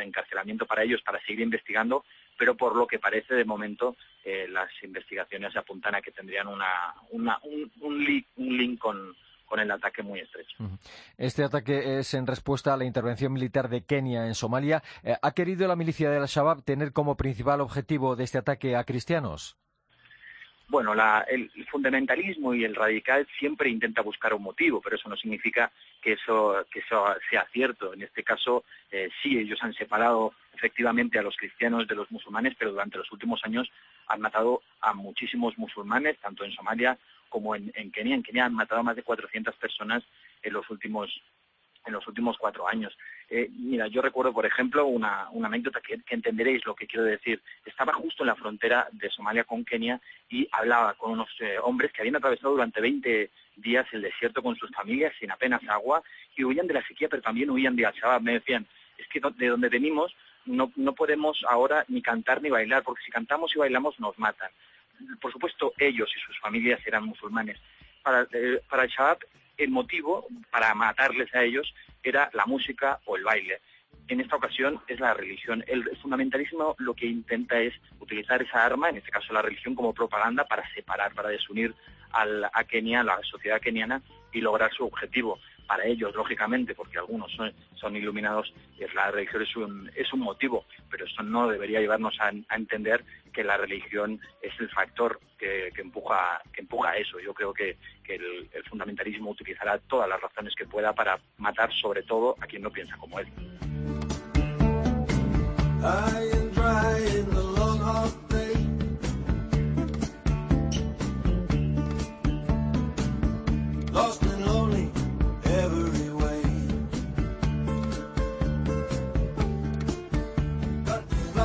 encarcelamiento 0.03 0.65
para 0.65 0.83
ellos 0.83 1.03
para 1.03 1.21
seguir 1.21 1.41
investigando, 1.41 2.05
pero 2.39 2.57
por 2.57 2.75
lo 2.75 2.87
que 2.87 2.99
parece 2.99 3.35
de 3.35 3.45
momento 3.45 3.97
eh, 4.25 4.47
las 4.49 4.71
investigaciones 4.83 5.55
apuntan 5.57 5.95
a 5.95 6.01
que 6.01 6.11
tendrían 6.11 6.49
una, 6.49 6.95
un, 7.11 8.05
link, 8.07 8.79
con, 8.79 9.15
el 9.59 9.71
ataque 9.71 10.03
muy 10.03 10.21
estrecho. 10.21 10.57
Este 11.19 11.45
ataque 11.45 11.99
es 11.99 12.15
en 12.15 12.27
respuesta 12.27 12.73
a 12.73 12.79
la 12.79 12.87
intervención 12.87 13.33
militar 13.33 13.69
de 13.69 13.85
Kenia 13.85 14.27
en 14.27 14.35
Somalia. 14.35 14.83
Eh, 15.03 15.17
¿Ha 15.21 15.33
querido 15.33 15.69
la 15.69 15.77
milicia 15.77 16.09
de 16.09 16.17
Al-Shabaab 16.17 16.65
tener 16.65 16.93
como 16.93 17.19
principal 17.19 17.61
objetivo 17.61 18.17
de 18.17 18.25
este 18.25 18.39
ataque 18.39 18.75
a 18.75 18.85
cristianos? 18.85 19.59
Bueno, 20.71 20.95
el, 21.27 21.51
fundamentalismo 21.69 22.55
y 22.55 22.65
el 22.65 22.77
radical 22.77 23.27
siempre 23.39 23.69
intenta 23.69 24.03
buscar 24.03 24.33
un 24.33 24.45
motivo, 24.45 24.81
pero 24.81 24.95
eso 24.97 25.09
no 25.09 25.17
significa 25.17 25.73
que 26.01 26.13
eso, 26.13 26.65
sea 27.29 27.47
cierto. 27.53 27.93
En 27.93 28.03
este 28.03 28.23
caso, 28.23 28.65
eh, 28.91 29.11
sí, 29.21 29.37
ellos 29.37 29.59
han 29.63 29.75
separado 29.75 30.33
efectivamente 30.55 31.19
a 31.19 31.23
los 31.23 31.37
cristianos 31.37 31.89
de 31.89 31.97
los 31.97 32.11
musulmanes, 32.13 32.55
pero 32.57 32.71
durante 32.71 32.99
los 32.99 33.11
últimos 33.11 33.45
años 33.45 33.69
han 34.07 34.21
matado 34.21 34.63
a 34.81 34.95
muchísimos 34.95 35.59
musulmanes, 35.59 36.19
tanto 36.21 36.45
en 36.45 36.53
Somalia 36.53 36.97
como 37.29 37.57
en, 37.57 37.73
en 37.75 37.91
Kenia. 37.91 38.15
En 38.15 38.23
Kenia 38.23 38.45
han 38.45 38.55
matado 38.55 38.81
a 38.81 38.85
más 38.85 38.97
de 38.97 39.03
400 39.03 39.57
personas 39.57 40.05
en 40.43 40.53
los 40.53 40.71
últimos 40.71 41.11
en 41.87 41.93
los 41.93 42.07
últimos 42.07 42.37
cuatro 42.39 42.69
años. 42.69 42.97
Eh, 43.29 43.49
mira, 43.53 43.87
yo 43.87 44.03
recuerdo, 44.03 44.33
por 44.33 44.45
ejemplo, 44.45 44.87
una, 44.87 45.29
anécdota 45.45 45.81
que, 45.81 46.01
entenderéis 46.09 46.65
lo 46.67 46.75
que 46.75 46.87
quiero 46.87 47.05
decir. 47.05 47.41
Estaba 47.65 47.93
justo 47.93 48.23
en 48.23 48.29
la 48.29 48.35
frontera 48.35 48.89
de 48.93 49.09
Somalia 49.11 49.45
con 49.45 49.65
Kenia 49.65 50.01
y 50.29 50.49
hablaba 50.51 50.95
con 50.95 51.13
unos 51.13 51.29
eh, 51.41 51.57
hombres 51.63 51.93
que 51.93 52.03
habían 52.03 52.17
atravesado 52.17 52.53
durante 52.53 52.81
20 52.81 53.31
días 53.57 53.87
el 53.93 54.03
desierto 54.03 54.43
con 54.43 54.57
sus 54.57 54.71
familias 54.71 55.13
sin 55.19 55.31
apenas 55.31 55.63
agua 55.69 56.03
y 56.37 56.45
huían 56.45 56.67
de 56.67 56.75
la 56.75 56.87
sequía, 56.87 57.09
pero 57.09 57.23
también 57.23 57.51
huían 57.51 57.77
de 57.77 57.87
Al-Shabaab. 57.87 58.23
Me 58.23 58.35
decían, 58.35 58.67
es 58.99 59.07
que 59.09 59.21
de 59.21 59.49
donde 59.49 59.69
venimos 59.69 60.15
no, 60.47 60.73
no 60.77 60.95
podemos 60.95 61.45
ahora 61.49 61.85
ni 61.89 62.03
cantar 62.03 62.43
ni 62.43 62.51
bailar, 62.51 62.83
porque 62.83 63.05
si 63.05 63.11
cantamos 63.11 63.55
y 63.55 63.59
bailamos 63.59 64.01
nos 64.01 64.19
matan. 64.19 64.51
Por 65.21 65.33
supuesto, 65.33 65.73
ellos 65.79 66.11
y 66.17 66.21
sus 66.21 66.39
familias 66.41 66.81
eran 66.87 67.05
musulmanes. 67.05 67.59
Para, 68.03 68.27
eh, 68.33 68.61
para 68.69 68.83
Al-Shabaab 68.83 69.19
el 69.61 69.71
motivo 69.71 70.27
para 70.51 70.75
matarles 70.75 71.35
a 71.35 71.43
ellos 71.43 71.73
era 72.03 72.31
la 72.33 72.47
música 72.47 73.01
o 73.05 73.17
el 73.17 73.25
baile. 73.25 73.61
En 74.09 74.21
esta 74.21 74.37
ocasión 74.37 74.81
es 74.89 74.99
la 74.99 75.15
religión. 75.15 75.63
El 75.69 75.85
fundamentalismo 75.99 76.75
lo 76.79 76.95
que 76.95 77.07
intenta 77.07 77.61
es 77.61 77.75
utilizar 78.01 78.43
esa 78.43 78.65
arma, 78.65 78.89
en 78.89 78.97
este 78.97 79.11
caso 79.11 79.33
la 79.33 79.43
religión, 79.43 79.75
como 79.75 79.93
propaganda 79.93 80.45
para 80.45 80.69
separar, 80.75 81.15
para 81.15 81.29
desunir 81.29 81.75
a 82.13 82.65
Kenia, 82.65 83.01
a 83.01 83.05
la 83.05 83.21
sociedad 83.23 83.61
keniana, 83.61 84.03
y 84.33 84.41
lograr 84.41 84.73
su 84.73 84.85
objetivo 84.85 85.39
para 85.71 85.87
ellos, 85.87 86.13
lógicamente, 86.17 86.75
porque 86.75 86.99
algunos 86.99 87.31
son, 87.77 87.95
iluminados, 87.95 88.53
la 88.93 89.13
religión 89.13 89.89
es 89.95 90.13
un, 90.13 90.19
motivo, 90.19 90.65
pero 90.91 91.05
eso 91.05 91.23
no 91.23 91.47
debería 91.47 91.79
llevarnos 91.79 92.19
a, 92.19 92.33
entender 92.57 93.05
que 93.33 93.45
la 93.45 93.57
religión 93.57 94.21
es 94.43 94.53
el 94.59 94.69
factor 94.71 95.21
que, 95.39 95.71
empuja, 95.79 96.43
que 96.53 96.63
empuja 96.63 96.91
a 96.91 96.97
eso. 96.97 97.21
Yo 97.21 97.33
creo 97.33 97.55
que, 97.55 97.77
el, 98.09 98.49
fundamentalismo 98.69 99.31
utilizará 99.31 99.79
todas 99.79 100.09
las 100.09 100.21
razones 100.21 100.57
que 100.57 100.67
pueda 100.67 100.93
para 100.93 101.21
matar 101.39 101.73
sobre 101.73 102.03
todo 102.03 102.35
a 102.41 102.49
quien 102.49 102.63
no 102.63 102.73
piensa 102.73 102.97
como 102.97 103.21
él. 103.21 103.29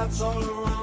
that's 0.05 0.21
all 0.21 0.39
right. 0.39 0.74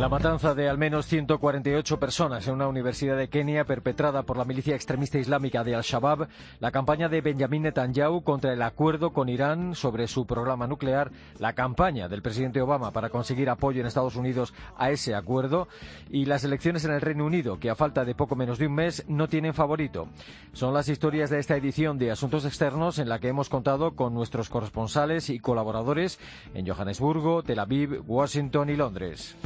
La 0.00 0.08
matanza 0.08 0.54
de 0.54 0.66
al 0.66 0.78
menos 0.78 1.04
148 1.08 2.00
personas 2.00 2.48
en 2.48 2.54
una 2.54 2.68
universidad 2.68 3.18
de 3.18 3.28
Kenia 3.28 3.66
perpetrada 3.66 4.22
por 4.22 4.38
la 4.38 4.46
milicia 4.46 4.74
extremista 4.74 5.18
islámica 5.18 5.62
de 5.62 5.74
Al-Shabaab, 5.74 6.26
la 6.58 6.70
campaña 6.70 7.10
de 7.10 7.20
Benjamin 7.20 7.64
Netanyahu 7.64 8.22
contra 8.22 8.54
el 8.54 8.62
acuerdo 8.62 9.12
con 9.12 9.28
Irán 9.28 9.74
sobre 9.74 10.08
su 10.08 10.26
programa 10.26 10.66
nuclear, 10.66 11.10
la 11.38 11.52
campaña 11.52 12.08
del 12.08 12.22
presidente 12.22 12.62
Obama 12.62 12.92
para 12.92 13.10
conseguir 13.10 13.50
apoyo 13.50 13.82
en 13.82 13.88
Estados 13.88 14.16
Unidos 14.16 14.54
a 14.78 14.90
ese 14.90 15.14
acuerdo 15.14 15.68
y 16.08 16.24
las 16.24 16.44
elecciones 16.44 16.86
en 16.86 16.92
el 16.92 17.02
Reino 17.02 17.26
Unido, 17.26 17.60
que 17.60 17.68
a 17.68 17.74
falta 17.74 18.06
de 18.06 18.14
poco 18.14 18.36
menos 18.36 18.58
de 18.58 18.68
un 18.68 18.76
mes 18.76 19.04
no 19.06 19.28
tienen 19.28 19.52
favorito. 19.52 20.08
Son 20.54 20.72
las 20.72 20.88
historias 20.88 21.28
de 21.28 21.40
esta 21.40 21.56
edición 21.56 21.98
de 21.98 22.10
Asuntos 22.10 22.46
Externos 22.46 22.98
en 22.98 23.10
la 23.10 23.18
que 23.18 23.28
hemos 23.28 23.50
contado 23.50 23.94
con 23.94 24.14
nuestros 24.14 24.48
corresponsales 24.48 25.28
y 25.28 25.40
colaboradores 25.40 26.18
en 26.54 26.66
Johannesburgo, 26.66 27.42
Tel 27.42 27.58
Aviv, 27.58 28.02
Washington 28.06 28.70
y 28.70 28.76
Londres. 28.76 29.36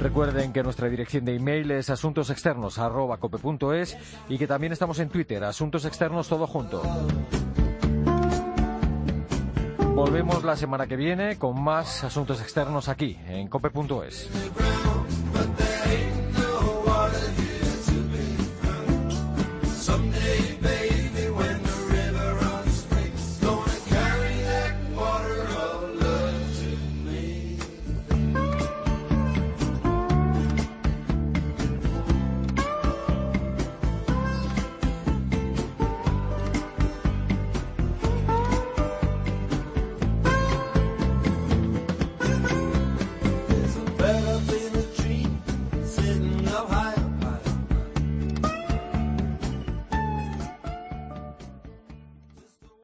Recuerden 0.00 0.52
que 0.52 0.62
nuestra 0.62 0.88
dirección 0.88 1.24
de 1.24 1.36
email 1.36 1.70
es 1.70 1.88
asuntosexternos.cope.es 1.88 3.96
y 4.28 4.36
que 4.36 4.46
también 4.46 4.74
estamos 4.74 4.98
en 4.98 5.08
Twitter, 5.08 5.42
Asuntos 5.44 5.86
Externos 5.86 6.28
Todo 6.28 6.46
Junto. 6.46 6.82
Volvemos 9.94 10.44
la 10.44 10.56
semana 10.56 10.86
que 10.86 10.96
viene 10.96 11.38
con 11.38 11.62
más 11.62 12.04
asuntos 12.04 12.42
externos 12.42 12.88
aquí 12.88 13.18
en 13.28 13.48
cope.es. 13.48 14.28